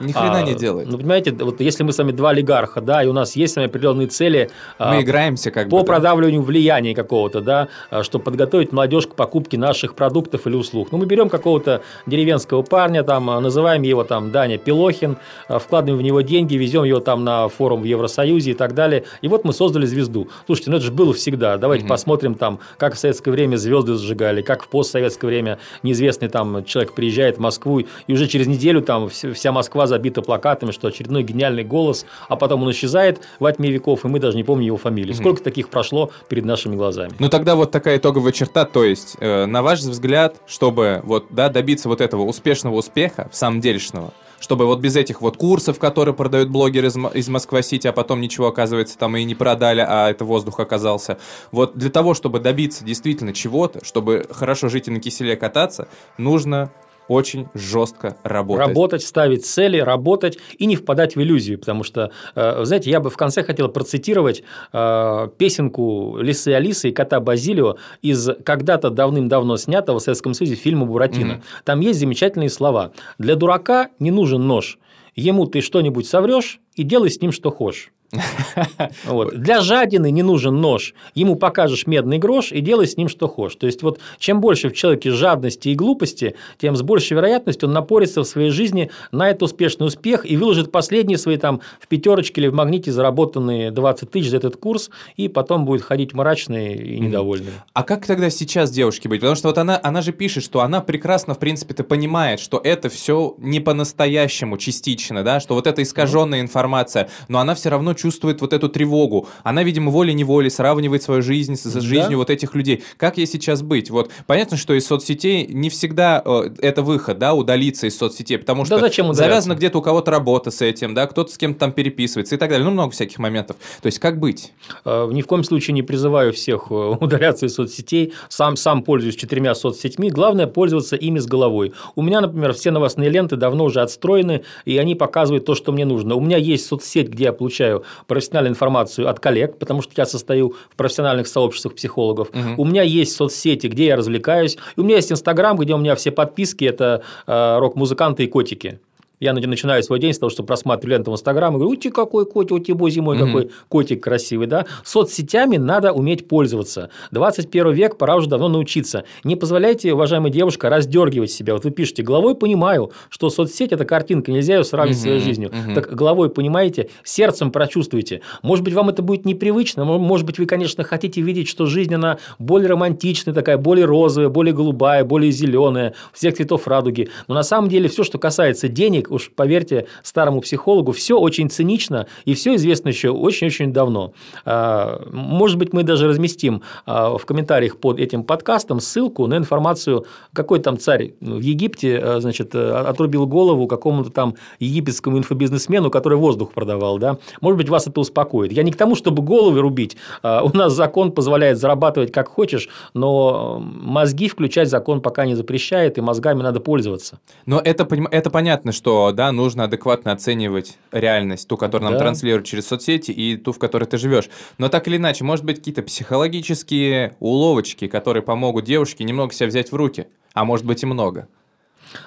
Ни 0.00 0.12
хрена 0.12 0.38
а, 0.38 0.42
не 0.42 0.54
делает. 0.54 0.88
Ну, 0.90 0.98
понимаете, 0.98 1.32
вот 1.32 1.60
если 1.60 1.84
мы 1.84 1.92
с 1.92 1.98
вами 1.98 2.12
два 2.12 2.30
олигарха, 2.30 2.80
да, 2.80 3.02
и 3.02 3.06
у 3.06 3.12
нас 3.12 3.36
есть 3.36 3.54
с 3.54 3.56
вами 3.56 3.68
определенные 3.68 4.08
цели. 4.08 4.50
Мы 4.78 4.86
а, 4.86 5.00
играемся 5.02 5.50
как 5.50 5.68
по 5.68 5.76
бы. 5.76 5.80
По 5.80 5.86
продавливанию 5.86 6.40
да. 6.40 6.46
влияния 6.46 6.94
какого-то, 6.94 7.40
да, 7.40 7.68
а, 7.90 8.02
чтобы 8.02 8.24
подготовить 8.24 8.72
молодежь 8.72 9.06
к 9.06 9.14
покупке 9.14 9.56
наших 9.56 9.94
продуктов 9.94 10.46
или 10.46 10.56
услуг. 10.56 10.88
Ну, 10.90 10.98
мы 10.98 11.06
берем 11.06 11.28
какого-то 11.28 11.82
деревенского 12.06 12.62
парня, 12.62 13.04
там, 13.04 13.30
а, 13.30 13.40
называем 13.40 13.82
его 13.82 14.04
там 14.04 14.32
Даня 14.32 14.58
Пилохин, 14.58 15.16
а, 15.48 15.58
вкладываем 15.58 15.98
в 15.98 16.02
него 16.02 16.20
деньги, 16.22 16.56
везем 16.56 16.84
его 16.84 17.00
там 17.00 17.24
на 17.24 17.48
форум 17.48 17.82
в 17.82 17.84
Евросоюзе 17.84 18.52
и 18.52 18.54
так 18.54 18.74
далее. 18.74 19.04
И 19.22 19.28
вот 19.28 19.44
мы 19.44 19.52
создали 19.52 19.86
звезду. 19.86 20.28
Слушайте, 20.46 20.70
ну 20.70 20.76
это 20.76 20.86
же 20.86 20.92
было 20.92 21.12
всегда. 21.14 21.56
Давайте 21.56 21.84
угу. 21.84 21.90
посмотрим 21.90 22.34
там, 22.34 22.58
как 22.78 22.94
в 22.94 22.98
советское 22.98 23.30
время 23.30 23.56
звезды 23.56 23.94
зажигали, 23.94 24.42
как 24.42 24.64
в 24.64 24.68
постсоветское 24.68 25.28
время 25.28 25.58
неизвестный 25.82 26.28
там 26.28 26.64
человек 26.64 26.94
приезжает 26.94 27.36
в 27.36 27.40
Москву, 27.40 27.80
и 27.80 28.12
уже 28.12 28.26
через 28.26 28.46
неделю 28.46 28.82
там 28.82 29.08
вся 29.08 29.52
Москва 29.52 29.83
забита 29.86 30.22
плакатами, 30.22 30.70
что 30.70 30.88
очередной 30.88 31.22
гениальный 31.22 31.64
голос, 31.64 32.06
а 32.28 32.36
потом 32.36 32.62
он 32.62 32.70
исчезает 32.70 33.20
во 33.38 33.52
тьме 33.52 33.70
веков, 33.70 34.04
и 34.04 34.08
мы 34.08 34.18
даже 34.20 34.36
не 34.36 34.44
помним 34.44 34.66
его 34.66 34.76
фамилии. 34.76 35.12
Угу. 35.12 35.20
Сколько 35.20 35.42
таких 35.42 35.68
прошло 35.68 36.10
перед 36.28 36.44
нашими 36.44 36.76
глазами? 36.76 37.12
Ну 37.18 37.28
тогда 37.28 37.54
вот 37.56 37.70
такая 37.70 37.98
итоговая 37.98 38.32
черта, 38.32 38.64
то 38.64 38.84
есть, 38.84 39.16
э, 39.20 39.46
на 39.46 39.62
ваш 39.62 39.80
взгляд, 39.80 40.36
чтобы 40.46 41.00
вот, 41.04 41.26
да, 41.30 41.48
добиться 41.48 41.88
вот 41.88 42.00
этого 42.00 42.22
успешного 42.22 42.76
успеха, 42.76 43.28
в 43.32 43.36
самом 43.36 43.60
делешного, 43.60 44.12
чтобы 44.44 44.66
вот 44.66 44.80
без 44.80 44.94
этих 44.94 45.22
вот 45.22 45.36
курсов, 45.36 45.78
которые 45.78 46.14
продают 46.14 46.50
блогеры 46.50 46.88
из, 46.88 46.96
из 47.14 47.28
Москва-Сити, 47.28 47.86
а 47.86 47.92
потом 47.92 48.20
ничего, 48.20 48.48
оказывается, 48.48 48.98
там 48.98 49.16
и 49.16 49.24
не 49.24 49.34
продали, 49.34 49.84
а 49.86 50.10
это 50.10 50.24
воздух 50.24 50.60
оказался. 50.60 51.18
Вот 51.50 51.76
для 51.76 51.90
того, 51.90 52.12
чтобы 52.12 52.40
добиться 52.40 52.84
действительно 52.84 53.32
чего-то, 53.32 53.84
чтобы 53.84 54.26
хорошо 54.30 54.68
жить 54.68 54.88
и 54.88 54.90
на 54.90 55.00
киселе 55.00 55.36
кататься, 55.36 55.88
нужно 56.18 56.70
очень 57.08 57.48
жестко 57.54 58.16
работать. 58.22 58.66
Работать, 58.66 59.02
ставить 59.02 59.46
цели, 59.46 59.78
работать 59.78 60.38
и 60.58 60.66
не 60.66 60.76
впадать 60.76 61.16
в 61.16 61.20
иллюзию, 61.20 61.58
потому 61.58 61.84
что, 61.84 62.10
э, 62.34 62.64
знаете, 62.64 62.90
я 62.90 63.00
бы 63.00 63.10
в 63.10 63.16
конце 63.16 63.42
хотел 63.42 63.68
процитировать 63.68 64.42
э, 64.72 65.28
песенку 65.38 66.18
Лисы 66.18 66.48
Алисы 66.48 66.90
и 66.90 66.92
кота 66.92 67.20
Базилио 67.20 67.76
из 68.02 68.28
когда-то 68.44 68.90
давным-давно 68.90 69.56
снятого 69.56 69.98
в 69.98 70.02
Советском 70.02 70.34
Союзе 70.34 70.56
фильма 70.56 70.86
«Буратино». 70.86 71.32
Mm-hmm. 71.32 71.62
Там 71.64 71.80
есть 71.80 72.00
замечательные 72.00 72.50
слова. 72.50 72.92
«Для 73.18 73.36
дурака 73.36 73.90
не 73.98 74.10
нужен 74.10 74.46
нож. 74.46 74.78
Ему 75.14 75.46
ты 75.46 75.60
что-нибудь 75.60 76.06
соврешь 76.06 76.60
и 76.74 76.82
делай 76.82 77.10
с 77.10 77.20
ним 77.20 77.32
что 77.32 77.50
хочешь». 77.50 77.93
Вот. 79.04 79.34
Для 79.34 79.60
жадины 79.60 80.10
не 80.10 80.22
нужен 80.22 80.60
нож. 80.60 80.94
Ему 81.14 81.36
покажешь 81.36 81.86
медный 81.86 82.18
грош 82.18 82.52
и 82.52 82.60
делай 82.60 82.86
с 82.86 82.96
ним 82.96 83.08
что 83.08 83.28
хочешь. 83.28 83.56
То 83.56 83.66
есть, 83.66 83.82
вот 83.82 84.00
чем 84.18 84.40
больше 84.40 84.68
в 84.68 84.74
человеке 84.74 85.10
жадности 85.10 85.68
и 85.68 85.74
глупости, 85.74 86.34
тем 86.58 86.76
с 86.76 86.82
большей 86.82 87.16
вероятностью 87.16 87.68
он 87.68 87.74
напорится 87.74 88.22
в 88.22 88.26
своей 88.26 88.50
жизни 88.50 88.90
на 89.12 89.30
этот 89.30 89.44
успешный 89.44 89.86
успех 89.86 90.28
и 90.28 90.36
выложит 90.36 90.72
последние 90.72 91.18
свои 91.18 91.36
там 91.36 91.60
в 91.80 91.88
пятерочке 91.88 92.40
или 92.40 92.48
в 92.48 92.54
магните 92.54 92.92
заработанные 92.92 93.70
20 93.70 94.10
тысяч 94.10 94.30
за 94.30 94.38
этот 94.38 94.56
курс, 94.56 94.90
и 95.16 95.28
потом 95.28 95.64
будет 95.64 95.82
ходить 95.82 96.12
мрачный 96.14 96.74
и 96.74 97.00
недовольный. 97.00 97.52
А 97.72 97.82
как 97.82 98.06
тогда 98.06 98.30
сейчас 98.30 98.70
девушке 98.70 99.08
быть? 99.08 99.20
Потому 99.20 99.36
что 99.36 99.48
вот 99.48 99.58
она, 99.58 99.78
она 99.82 100.02
же 100.02 100.12
пишет, 100.12 100.44
что 100.44 100.60
она 100.60 100.80
прекрасно, 100.80 101.34
в 101.34 101.38
принципе-то 101.38 101.84
понимает, 101.84 102.40
что 102.40 102.60
это 102.62 102.88
все 102.88 103.34
не 103.38 103.60
по-настоящему 103.60 104.58
частично, 104.58 105.22
да, 105.22 105.40
что 105.40 105.54
вот 105.54 105.66
эта 105.66 105.82
искаженная 105.82 106.40
информация, 106.40 107.08
но 107.28 107.38
она 107.38 107.54
все 107.54 107.70
равно 107.70 107.93
чувствует 107.94 108.40
вот 108.40 108.52
эту 108.52 108.68
тревогу. 108.68 109.28
Она, 109.42 109.62
видимо, 109.62 109.90
волей-неволей 109.90 110.50
сравнивает 110.50 111.02
свою 111.02 111.22
жизнь 111.22 111.56
с 111.56 111.80
жизнью 111.80 112.10
да? 112.10 112.16
вот 112.16 112.30
этих 112.30 112.54
людей. 112.54 112.82
Как 112.96 113.18
ей 113.18 113.26
сейчас 113.26 113.62
быть? 113.62 113.90
Вот 113.90 114.10
понятно, 114.26 114.56
что 114.56 114.74
из 114.74 114.86
соцсетей 114.86 115.46
не 115.46 115.70
всегда 115.70 116.22
э, 116.24 116.50
это 116.60 116.82
выход, 116.82 117.18
да, 117.18 117.34
удалиться 117.34 117.86
из 117.86 117.96
соцсетей, 117.96 118.38
потому 118.38 118.64
что 118.64 118.76
да 118.76 118.80
зачем 118.80 119.12
завязано 119.14 119.54
где-то 119.54 119.78
у 119.78 119.82
кого-то 119.82 120.10
работа 120.10 120.50
с 120.50 120.60
этим, 120.62 120.94
да, 120.94 121.06
кто-то 121.06 121.32
с 121.32 121.38
кем-то 121.38 121.60
там 121.60 121.72
переписывается 121.72 122.34
и 122.34 122.38
так 122.38 122.50
далее. 122.50 122.64
Ну, 122.64 122.70
много 122.70 122.90
всяких 122.90 123.18
моментов. 123.18 123.56
То 123.80 123.86
есть, 123.86 123.98
как 123.98 124.18
быть? 124.18 124.52
Э, 124.84 125.08
ни 125.10 125.22
в 125.22 125.26
коем 125.26 125.44
случае 125.44 125.74
не 125.74 125.82
призываю 125.82 126.32
всех 126.32 126.66
э, 126.70 126.74
удаляться 127.00 127.46
из 127.46 127.54
соцсетей. 127.54 128.12
Сам, 128.28 128.56
сам 128.56 128.82
пользуюсь 128.82 129.16
четырьмя 129.16 129.54
соцсетьми. 129.54 130.10
Главное 130.10 130.46
пользоваться 130.46 130.96
ими 130.96 131.18
с 131.18 131.26
головой. 131.26 131.72
У 131.94 132.02
меня, 132.02 132.20
например, 132.20 132.52
все 132.54 132.70
новостные 132.70 133.10
ленты 133.10 133.36
давно 133.36 133.64
уже 133.64 133.80
отстроены, 133.80 134.42
и 134.64 134.76
они 134.78 134.94
показывают 134.94 135.44
то, 135.44 135.54
что 135.54 135.72
мне 135.72 135.84
нужно. 135.84 136.14
У 136.14 136.20
меня 136.20 136.36
есть 136.36 136.66
соцсеть, 136.66 137.08
где 137.08 137.24
я 137.24 137.32
получаю 137.32 137.83
профессиональную 138.06 138.52
информацию 138.52 139.08
от 139.08 139.20
коллег, 139.20 139.58
потому 139.58 139.82
что 139.82 139.92
я 139.96 140.06
состою 140.06 140.54
в 140.70 140.76
профессиональных 140.76 141.26
сообществах 141.26 141.74
психологов. 141.74 142.28
Угу. 142.30 142.62
У 142.62 142.64
меня 142.64 142.82
есть 142.82 143.16
соцсети, 143.16 143.66
где 143.66 143.86
я 143.86 143.96
развлекаюсь. 143.96 144.56
И 144.76 144.80
у 144.80 144.84
меня 144.84 144.96
есть 144.96 145.12
Инстаграм, 145.12 145.56
где 145.56 145.74
у 145.74 145.78
меня 145.78 145.94
все 145.94 146.10
подписки– 146.10 146.64
это 146.66 147.02
э, 147.26 147.58
рок-музыканты 147.58 148.24
и 148.24 148.26
котики. 148.26 148.80
Я 149.24 149.32
начинаю 149.32 149.82
свой 149.82 149.98
день 150.00 150.12
с 150.12 150.18
того, 150.18 150.28
что 150.28 150.42
просматриваю 150.42 150.98
ленту 150.98 151.10
в 151.10 151.14
Инстаграм 151.14 151.54
и 151.54 151.58
говорю, 151.58 151.70
ути 151.70 151.88
какой 151.88 152.26
котик, 152.26 152.52
ути 152.52 152.72
боже 152.72 153.00
мой, 153.00 153.16
угу. 153.16 153.26
какой 153.26 153.50
котик 153.68 154.02
красивый, 154.02 154.46
да. 154.46 154.66
Соцсетями 154.84 155.56
надо 155.56 155.92
уметь 155.92 156.28
пользоваться. 156.28 156.90
21 157.10 157.72
век, 157.72 157.96
пора 157.96 158.16
уже 158.16 158.28
давно 158.28 158.48
научиться. 158.48 159.04
Не 159.24 159.34
позволяйте, 159.34 159.94
уважаемая 159.94 160.30
девушка, 160.30 160.68
раздергивать 160.68 161.30
себя. 161.30 161.54
Вот 161.54 161.64
вы 161.64 161.70
пишете, 161.70 162.02
головой 162.02 162.34
понимаю, 162.34 162.92
что 163.08 163.30
соцсеть– 163.30 163.72
это 163.72 163.86
картинка, 163.86 164.30
нельзя 164.30 164.56
ее 164.56 164.64
сравнивать 164.64 164.98
угу. 164.98 165.00
с 165.00 165.02
своей 165.02 165.20
жизнью. 165.20 165.50
Угу. 165.50 165.74
Так 165.74 165.94
головой 165.94 166.28
понимаете, 166.28 166.90
сердцем 167.02 167.50
прочувствуйте. 167.50 168.20
Может 168.42 168.62
быть, 168.62 168.74
вам 168.74 168.90
это 168.90 169.00
будет 169.00 169.24
непривычно, 169.24 169.86
может 169.86 170.26
быть, 170.26 170.38
вы, 170.38 170.44
конечно, 170.44 170.84
хотите 170.84 171.22
видеть, 171.22 171.48
что 171.48 171.64
жизнь, 171.64 171.94
она 171.94 172.18
более 172.38 172.68
романтичная, 172.68 173.32
такая, 173.32 173.56
более 173.56 173.86
розовая, 173.86 174.28
более 174.28 174.52
голубая, 174.52 175.02
более 175.02 175.32
зеленая, 175.32 175.94
всех 176.12 176.36
цветов 176.36 176.68
радуги. 176.68 177.08
Но 177.26 177.34
на 177.34 177.42
самом 177.42 177.70
деле 177.70 177.88
все, 177.88 178.04
что 178.04 178.18
касается 178.18 178.68
денег, 178.68 179.10
уж 179.14 179.30
поверьте 179.34 179.86
старому 180.02 180.40
психологу, 180.40 180.92
все 180.92 181.18
очень 181.18 181.48
цинично 181.50 182.06
и 182.24 182.34
все 182.34 182.54
известно 182.56 182.88
еще 182.88 183.10
очень-очень 183.10 183.72
давно. 183.72 184.12
А, 184.44 185.02
может 185.12 185.58
быть, 185.58 185.72
мы 185.72 185.82
даже 185.82 186.08
разместим 186.08 186.62
а, 186.86 187.16
в 187.16 187.24
комментариях 187.26 187.78
под 187.78 187.98
этим 187.98 188.24
подкастом 188.24 188.80
ссылку 188.80 189.26
на 189.26 189.36
информацию, 189.36 190.06
какой 190.32 190.58
там 190.60 190.78
царь 190.78 191.14
в 191.20 191.40
Египте 191.40 191.98
а, 191.98 192.20
значит, 192.20 192.54
отрубил 192.54 193.26
голову 193.26 193.66
какому-то 193.66 194.10
там 194.10 194.34
египетскому 194.58 195.18
инфобизнесмену, 195.18 195.90
который 195.90 196.18
воздух 196.18 196.52
продавал. 196.52 196.98
Да? 196.98 197.18
Может 197.40 197.58
быть, 197.58 197.68
вас 197.68 197.86
это 197.86 198.00
успокоит. 198.00 198.52
Я 198.52 198.62
не 198.62 198.72
к 198.72 198.76
тому, 198.76 198.94
чтобы 198.94 199.22
головы 199.22 199.60
рубить. 199.60 199.96
У 200.22 200.56
нас 200.56 200.72
закон 200.72 201.12
позволяет 201.12 201.58
зарабатывать 201.58 202.12
как 202.12 202.28
хочешь, 202.28 202.68
но 202.94 203.60
мозги 203.60 204.28
включать 204.28 204.68
закон 204.68 205.00
пока 205.00 205.26
не 205.26 205.34
запрещает, 205.34 205.98
и 205.98 206.00
мозгами 206.00 206.42
надо 206.42 206.60
пользоваться. 206.60 207.18
Но 207.46 207.60
это, 207.60 207.86
это 208.10 208.30
понятно, 208.30 208.72
что 208.72 208.93
да, 209.12 209.32
нужно 209.32 209.64
адекватно 209.64 210.12
оценивать 210.12 210.78
реальность, 210.92 211.48
ту, 211.48 211.56
которую 211.56 211.90
нам 211.90 211.94
да. 211.94 212.04
транслируют 212.04 212.46
через 212.46 212.66
соцсети, 212.66 213.10
и 213.10 213.36
ту, 213.36 213.52
в 213.52 213.58
которой 213.58 213.84
ты 213.84 213.98
живешь. 213.98 214.28
Но 214.58 214.68
так 214.68 214.86
или 214.88 214.96
иначе, 214.96 215.24
может 215.24 215.44
быть, 215.44 215.58
какие-то 215.58 215.82
психологические 215.82 217.16
уловочки, 217.20 217.86
которые 217.86 218.22
помогут 218.22 218.64
девушке 218.64 219.04
немного 219.04 219.32
себя 219.32 219.48
взять 219.48 219.72
в 219.72 219.76
руки, 219.76 220.06
а 220.32 220.44
может 220.44 220.66
быть 220.66 220.82
и 220.82 220.86
много. 220.86 221.28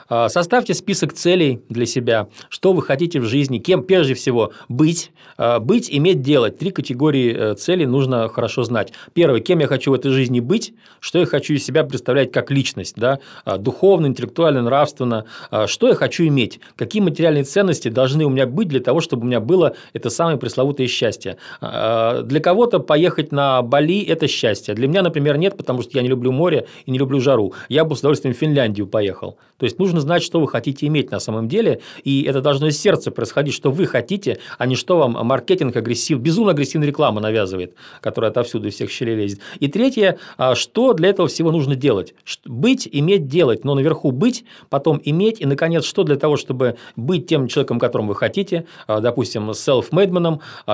А, 0.09 0.29
составьте 0.29 0.73
список 0.73 1.13
целей 1.13 1.61
для 1.69 1.85
себя, 1.85 2.27
что 2.49 2.73
вы 2.73 2.81
хотите 2.81 3.19
в 3.19 3.25
жизни, 3.25 3.59
кем 3.59 3.83
прежде 3.83 4.13
всего 4.13 4.51
быть, 4.69 5.11
а, 5.37 5.59
быть, 5.59 5.89
иметь, 5.91 6.21
делать. 6.21 6.57
Три 6.57 6.71
категории 6.71 7.35
э, 7.35 7.55
целей 7.55 7.85
нужно 7.85 8.27
хорошо 8.29 8.63
знать. 8.63 8.93
Первое, 9.13 9.39
кем 9.39 9.59
я 9.59 9.67
хочу 9.67 9.91
в 9.91 9.93
этой 9.93 10.11
жизни 10.11 10.39
быть, 10.39 10.73
что 10.99 11.19
я 11.19 11.25
хочу 11.25 11.53
из 11.53 11.65
себя 11.65 11.83
представлять 11.83 12.31
как 12.31 12.51
личность, 12.51 12.95
да? 12.97 13.19
А, 13.45 13.57
духовно, 13.57 14.07
интеллектуально, 14.07 14.61
нравственно, 14.61 15.25
что 15.67 15.87
я 15.87 15.95
хочу 15.95 16.25
иметь, 16.27 16.59
какие 16.75 17.01
материальные 17.01 17.43
ценности 17.43 17.89
должны 17.89 18.25
у 18.25 18.29
меня 18.29 18.47
быть 18.47 18.67
для 18.67 18.79
того, 18.79 19.01
чтобы 19.01 19.23
у 19.23 19.25
меня 19.25 19.39
было 19.39 19.75
это 19.93 20.09
самое 20.09 20.37
пресловутое 20.37 20.87
счастье. 20.87 21.37
Для 21.61 22.39
кого-то 22.41 22.79
поехать 22.79 23.31
на 23.31 23.61
Бали– 23.61 24.03
это 24.07 24.27
счастье. 24.27 24.73
Для 24.73 24.87
меня, 24.87 25.01
например, 25.01 25.37
нет, 25.37 25.57
потому 25.57 25.81
что 25.81 25.91
я 25.95 26.01
не 26.01 26.09
люблю 26.09 26.31
море 26.31 26.67
и 26.85 26.91
не 26.91 26.97
люблю 26.97 27.19
жару. 27.19 27.53
Я 27.69 27.85
бы 27.85 27.95
с 27.95 27.99
удовольствием 27.99 28.33
в 28.33 28.37
Финляндию 28.37 28.87
поехал. 28.87 29.37
То 29.57 29.65
есть 29.65 29.76
есть 29.77 29.93
нужно 29.93 30.01
знать, 30.01 30.23
что 30.23 30.39
вы 30.39 30.47
хотите 30.47 30.87
иметь 30.87 31.11
на 31.11 31.19
самом 31.19 31.47
деле, 31.47 31.81
и 32.03 32.23
это 32.23 32.41
должно 32.41 32.67
из 32.67 32.79
сердца 32.79 33.11
происходить, 33.11 33.53
что 33.53 33.71
вы 33.71 33.85
хотите, 33.85 34.39
а 34.57 34.65
не 34.65 34.75
что 34.75 34.97
вам 34.97 35.11
маркетинг 35.25 35.75
агрессив, 35.75 36.19
безумно 36.19 36.51
агрессивная 36.51 36.87
реклама 36.87 37.21
навязывает, 37.21 37.73
которая 38.01 38.31
отовсюду 38.31 38.67
из 38.67 38.75
всех 38.75 38.91
щелей 38.91 39.15
лезет. 39.15 39.39
И 39.59 39.67
третье, 39.67 40.17
а, 40.37 40.55
что 40.55 40.93
для 40.93 41.09
этого 41.09 41.27
всего 41.27 41.51
нужно 41.51 41.75
делать? 41.75 42.13
Быть, 42.45 42.87
иметь, 42.91 43.27
делать, 43.27 43.63
но 43.63 43.75
наверху 43.75 44.11
быть, 44.11 44.45
потом 44.69 45.01
иметь, 45.03 45.41
и, 45.41 45.45
наконец, 45.45 45.85
что 45.85 46.03
для 46.03 46.15
того, 46.15 46.37
чтобы 46.37 46.77
быть 46.95 47.27
тем 47.27 47.47
человеком, 47.47 47.79
которым 47.79 48.07
вы 48.07 48.15
хотите, 48.15 48.65
а, 48.87 48.99
допустим, 48.99 49.51
self-made 49.51 50.07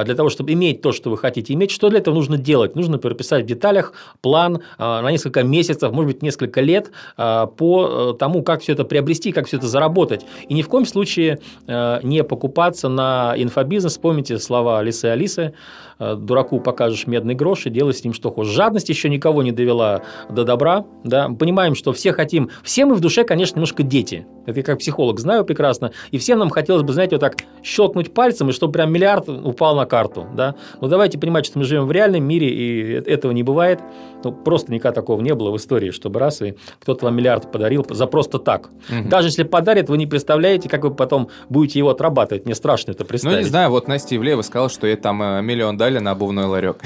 для 0.06 0.16
того, 0.16 0.30
чтобы 0.30 0.54
иметь 0.54 0.82
то, 0.82 0.92
что 0.92 1.10
вы 1.10 1.18
хотите 1.18 1.54
иметь, 1.54 1.72
что 1.72 1.90
для 1.90 2.00
этого 2.00 2.16
нужно 2.16 2.38
делать? 2.38 2.76
Нужно 2.76 2.98
прописать 2.98 3.44
в 3.44 3.48
деталях 3.48 3.94
план 4.22 4.62
на 4.78 5.10
несколько 5.12 5.44
месяцев, 5.44 5.92
может 5.92 6.14
быть, 6.14 6.22
несколько 6.22 6.62
лет 6.62 6.92
по 7.16 8.14
э, 8.14 8.18
тому, 8.18 8.44
как 8.44 8.62
все 8.62 8.74
это 8.74 8.83
приобрести, 8.84 9.32
как 9.32 9.48
все 9.48 9.58
это 9.58 9.68
заработать. 9.68 10.26
И 10.48 10.54
ни 10.54 10.62
в 10.62 10.70
коем 10.70 10.86
случае 10.86 11.40
э, 11.68 12.00
не 12.04 12.24
покупаться 12.24 12.90
на 12.90 13.34
инфобизнес. 13.36 13.92
Вспомните 13.92 14.40
слова 14.40 14.80
Алисы 14.80 15.08
и 15.08 15.10
Алисы. 15.10 15.54
Э, 16.00 16.16
дураку 16.16 16.60
покажешь 16.60 17.08
медный 17.08 17.36
грош 17.36 17.66
и 17.66 17.70
делай 17.70 17.94
с 17.94 18.04
ним 18.04 18.14
что 18.14 18.32
хочешь. 18.32 18.54
Жадность 18.54 18.90
еще 18.90 19.10
никого 19.10 19.44
не 19.44 19.52
довела 19.52 20.02
до 20.30 20.44
добра. 20.44 20.86
Да? 21.04 21.30
Понимаем, 21.30 21.76
что 21.76 21.94
все 21.94 22.14
хотим... 22.14 22.50
Все 22.64 22.86
мы 22.86 22.96
в 22.96 23.00
душе, 23.00 23.24
конечно, 23.24 23.56
немножко 23.56 23.84
дети. 23.84 24.26
Это 24.46 24.60
я 24.60 24.64
как 24.64 24.80
психолог 24.80 25.20
знаю 25.20 25.46
прекрасно. 25.46 25.92
И 26.12 26.18
всем 26.18 26.40
нам 26.40 26.50
хотелось 26.50 26.84
бы, 26.84 26.94
знаете, 26.94 27.16
вот 27.16 27.22
так 27.22 27.38
щелкнуть 27.64 28.14
пальцем, 28.14 28.50
и 28.50 28.52
чтобы 28.52 28.74
прям 28.74 28.92
миллиард 28.92 29.30
упал 29.30 29.76
на 29.76 29.86
карту. 29.86 30.28
Да? 30.36 30.56
Но 30.82 30.88
давайте 30.88 31.18
понимать, 31.18 31.46
что 31.46 31.60
мы 31.60 31.66
живем 31.66 31.86
в 31.86 31.92
реальном 31.92 32.24
мире, 32.24 32.50
и 32.50 32.94
этого 33.10 33.32
не 33.32 33.44
бывает. 33.44 33.80
Ну, 34.24 34.32
просто 34.32 34.72
никогда 34.72 34.94
такого 34.94 35.22
не 35.22 35.34
было 35.34 35.52
в 35.52 35.58
истории, 35.58 35.92
чтобы 35.92 36.20
раз 36.20 36.42
и 36.42 36.56
кто-то 36.80 37.06
вам 37.06 37.16
миллиард 37.16 37.52
подарил 37.52 37.86
за 37.90 38.08
просто 38.08 38.40
так. 38.40 38.70
Угу. 38.90 39.10
Даже 39.10 39.28
если 39.30 39.44
подарит, 39.44 39.90
вы 39.90 39.98
не 39.98 40.08
представляете, 40.08 40.70
как 40.70 40.84
вы 40.84 40.94
потом 40.94 41.30
будете 41.50 41.80
его 41.80 41.90
отрабатывать. 41.90 42.46
Мне 42.46 42.56
страшно 42.56 42.92
это 42.92 43.06
представить. 43.06 43.38
Ну, 43.38 43.44
не 43.44 43.50
знаю, 43.50 43.70
вот 43.70 43.88
Настя 43.88 44.16
Ивлеева 44.16 44.42
сказала, 44.42 44.70
что 44.70 44.88
ей 44.88 44.96
там 44.96 45.22
э, 45.22 45.42
миллион 45.42 45.78
дали 45.84 46.00
на 46.00 46.12
обувной 46.12 46.46
ларек. 46.46 46.78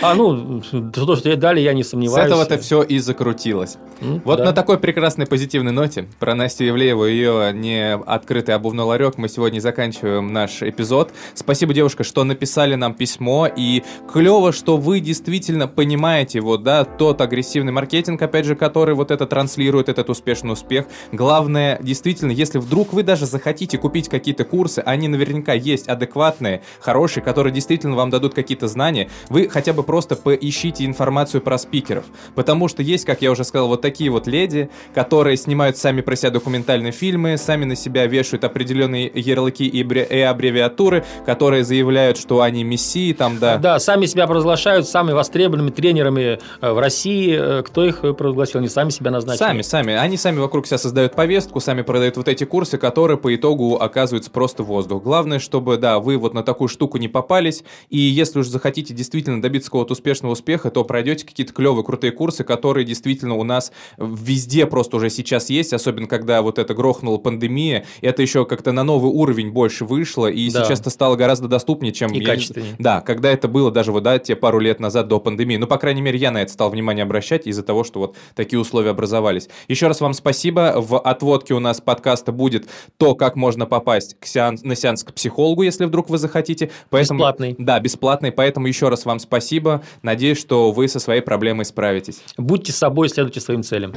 А, 0.00 0.14
ну, 0.14 0.62
то, 0.94 1.14
что 1.16 1.36
дали, 1.36 1.60
я 1.60 1.74
не 1.74 1.84
сомневаюсь. 1.84 2.24
С 2.24 2.26
этого-то 2.26 2.56
все 2.56 2.82
и 2.82 2.98
закрутилось. 2.98 3.76
Вот 4.24 4.38
на 4.38 4.52
такой 4.52 4.78
прекрасной 4.78 5.26
позитивной 5.26 5.72
ноте 5.72 6.08
про 6.18 6.34
Настю 6.34 6.68
Ивлееву 6.68 7.04
и 7.04 7.12
ее 7.12 7.52
не 7.52 7.94
открытый 7.94 8.54
обувной 8.54 8.84
ларек 8.84 9.18
мы 9.18 9.28
сегодня 9.28 9.60
заканчиваем 9.60 10.32
наш 10.32 10.62
эпизод. 10.62 11.12
Спасибо, 11.34 11.74
девушка, 11.74 12.02
что 12.02 12.24
написали 12.24 12.76
нам 12.76 12.94
письмо. 12.94 13.46
И 13.46 13.82
клево, 14.10 14.52
что 14.52 14.78
вы 14.78 15.00
действительно 15.00 15.68
понимаете 15.68 16.40
вот, 16.40 16.62
да, 16.62 16.84
тот 16.84 17.20
агрессивный 17.20 17.72
маркетинг, 17.72 18.22
опять 18.22 18.46
же, 18.46 18.56
который 18.56 18.94
вот 18.94 19.10
это 19.10 19.26
транслирует, 19.26 19.90
этот 19.90 20.08
успешный 20.08 20.52
успех. 20.52 20.86
Главное, 21.12 21.78
действительно, 21.82 22.30
если 22.30 22.58
вдруг 22.58 22.94
вы 22.94 23.02
даже 23.02 23.26
захотите 23.26 23.76
купить 23.76 24.08
какие-то 24.08 24.44
курсы, 24.44 24.82
они 24.84 25.08
наверняка 25.08 25.52
есть 25.52 25.88
адекватные, 25.88 26.62
хорошие, 26.80 27.22
которые 27.22 27.52
действительно 27.52 27.96
вам 27.96 28.10
дадут 28.14 28.34
какие-то 28.34 28.68
знания, 28.68 29.10
вы 29.28 29.48
хотя 29.48 29.72
бы 29.72 29.82
просто 29.82 30.16
поищите 30.16 30.84
информацию 30.84 31.40
про 31.40 31.58
спикеров. 31.58 32.04
Потому 32.34 32.68
что 32.68 32.82
есть, 32.82 33.04
как 33.04 33.22
я 33.22 33.30
уже 33.30 33.44
сказал, 33.44 33.68
вот 33.68 33.82
такие 33.82 34.10
вот 34.10 34.26
леди, 34.26 34.70
которые 34.94 35.36
снимают 35.36 35.76
сами 35.76 36.00
про 36.00 36.16
себя 36.16 36.30
документальные 36.30 36.92
фильмы, 36.92 37.36
сами 37.36 37.64
на 37.64 37.76
себя 37.76 38.06
вешают 38.06 38.44
определенные 38.44 39.10
ярлыки 39.14 39.66
и, 39.66 39.80
и 39.82 40.20
аббревиатуры, 40.20 41.04
которые 41.26 41.64
заявляют, 41.64 42.18
что 42.18 42.40
они 42.40 42.64
мессии, 42.64 43.12
там, 43.12 43.38
да. 43.38 43.58
Да, 43.58 43.78
сами 43.78 44.06
себя 44.06 44.26
провозглашают 44.26 44.88
самыми 44.88 45.14
востребованными 45.14 45.70
тренерами 45.70 46.38
э, 46.60 46.72
в 46.72 46.78
России. 46.78 47.36
Э, 47.38 47.62
кто 47.62 47.84
их 47.84 48.00
провозгласил? 48.00 48.60
Они 48.60 48.68
сами 48.68 48.90
себя 48.90 49.10
назначили. 49.10 49.38
Сами, 49.44 49.62
сами. 49.62 49.94
Они 49.94 50.16
сами 50.16 50.38
вокруг 50.38 50.66
себя 50.66 50.78
создают 50.78 51.14
повестку, 51.14 51.60
сами 51.60 51.82
продают 51.82 52.16
вот 52.16 52.28
эти 52.28 52.44
курсы, 52.44 52.78
которые 52.78 53.18
по 53.18 53.34
итогу 53.34 53.76
оказываются 53.76 54.30
просто 54.30 54.62
воздух. 54.62 55.02
Главное, 55.02 55.38
чтобы, 55.38 55.76
да, 55.76 55.98
вы 55.98 56.16
вот 56.16 56.34
на 56.34 56.42
такую 56.42 56.68
штуку 56.68 56.98
не 56.98 57.08
попались, 57.08 57.64
и 57.90 57.98
если 58.04 58.40
уж 58.40 58.46
захотите 58.46 58.94
действительно 58.94 59.40
добиться 59.40 59.70
какого-то 59.70 59.92
успешного 59.92 60.32
успеха, 60.32 60.70
то 60.70 60.84
пройдете 60.84 61.26
какие-то 61.26 61.52
клевые, 61.52 61.84
крутые 61.84 62.12
курсы, 62.12 62.44
которые 62.44 62.84
действительно 62.84 63.34
у 63.34 63.44
нас 63.44 63.72
везде 63.98 64.66
просто 64.66 64.96
уже 64.96 65.10
сейчас 65.10 65.50
есть, 65.50 65.72
особенно 65.72 66.06
когда 66.06 66.42
вот 66.42 66.58
это 66.58 66.74
грохнула 66.74 67.18
пандемия, 67.18 67.86
это 68.00 68.22
еще 68.22 68.44
как-то 68.44 68.72
на 68.72 68.84
новый 68.84 69.10
уровень 69.10 69.50
больше 69.50 69.84
вышло, 69.84 70.26
и 70.26 70.50
да. 70.50 70.64
сейчас 70.64 70.80
это 70.80 70.90
стало 70.90 71.16
гораздо 71.16 71.48
доступнее, 71.48 71.92
чем... 71.92 72.12
И 72.12 72.20
я... 72.20 72.26
качественнее. 72.26 72.76
Да, 72.78 73.00
когда 73.00 73.30
это 73.30 73.48
было 73.48 73.70
даже 73.70 73.92
вот, 73.92 74.02
да, 74.02 74.18
те 74.18 74.36
пару 74.36 74.58
лет 74.58 74.80
назад 74.80 75.08
до 75.08 75.20
пандемии. 75.20 75.56
Ну, 75.56 75.66
по 75.66 75.78
крайней 75.78 76.02
мере, 76.02 76.18
я 76.18 76.30
на 76.30 76.42
это 76.42 76.52
стал 76.52 76.70
внимание 76.70 77.02
обращать 77.02 77.46
из-за 77.46 77.62
того, 77.62 77.84
что 77.84 78.00
вот 78.00 78.16
такие 78.34 78.58
условия 78.58 78.90
образовались. 78.90 79.48
Еще 79.68 79.86
раз 79.86 80.00
вам 80.00 80.14
спасибо. 80.14 80.74
В 80.76 80.98
отводке 80.98 81.54
у 81.54 81.60
нас 81.60 81.80
подкаста 81.80 82.32
будет 82.32 82.68
то, 82.96 83.14
как 83.14 83.36
можно 83.36 83.66
попасть 83.66 84.16
к 84.18 84.26
сеанс, 84.26 84.62
на 84.62 84.76
сеанс 84.76 85.04
к 85.04 85.12
психологу, 85.12 85.62
если 85.62 85.84
вдруг 85.84 86.10
вы 86.10 86.18
захотите. 86.18 86.70
Поэтому, 86.90 87.20
бесплатный. 87.20 87.54
Да, 87.58 87.80
бесплатный. 87.94 88.32
Поэтому 88.32 88.66
еще 88.66 88.88
раз 88.88 89.04
вам 89.04 89.18
спасибо. 89.18 89.82
Надеюсь, 90.02 90.38
что 90.38 90.72
вы 90.72 90.88
со 90.88 90.98
своей 90.98 91.20
проблемой 91.20 91.64
справитесь. 91.64 92.20
Будьте 92.36 92.72
собой, 92.72 93.08
следуйте 93.08 93.40
своим 93.40 93.62
целям. 93.62 93.94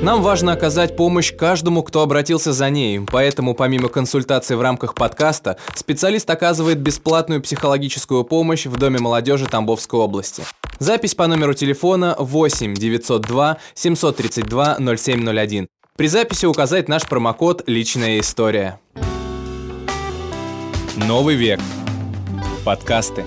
Нам 0.00 0.22
важно 0.22 0.52
оказать 0.52 0.96
помощь 0.96 1.34
каждому, 1.34 1.82
кто 1.82 2.02
обратился 2.02 2.52
за 2.52 2.70
ней, 2.70 3.00
поэтому 3.00 3.54
помимо 3.54 3.88
консультаций 3.88 4.56
в 4.56 4.60
рамках 4.62 4.94
подкаста, 4.94 5.58
специалист 5.74 6.30
оказывает 6.30 6.78
бесплатную 6.78 7.42
психологическую 7.42 8.22
помощь 8.22 8.66
в 8.66 8.76
Доме 8.76 9.00
молодежи 9.00 9.46
Тамбовской 9.46 9.98
области. 9.98 10.44
Запись 10.78 11.16
по 11.16 11.26
номеру 11.26 11.52
телефона 11.52 12.14
8 12.16 12.74
902 12.74 13.58
732 13.74 14.76
0701. 14.78 15.68
При 15.98 16.06
записи 16.06 16.46
указать 16.46 16.88
наш 16.88 17.08
промокод 17.08 17.64
«Личная 17.66 18.20
история». 18.20 18.78
Новый 20.94 21.34
век. 21.34 21.58
Подкасты. 22.64 23.24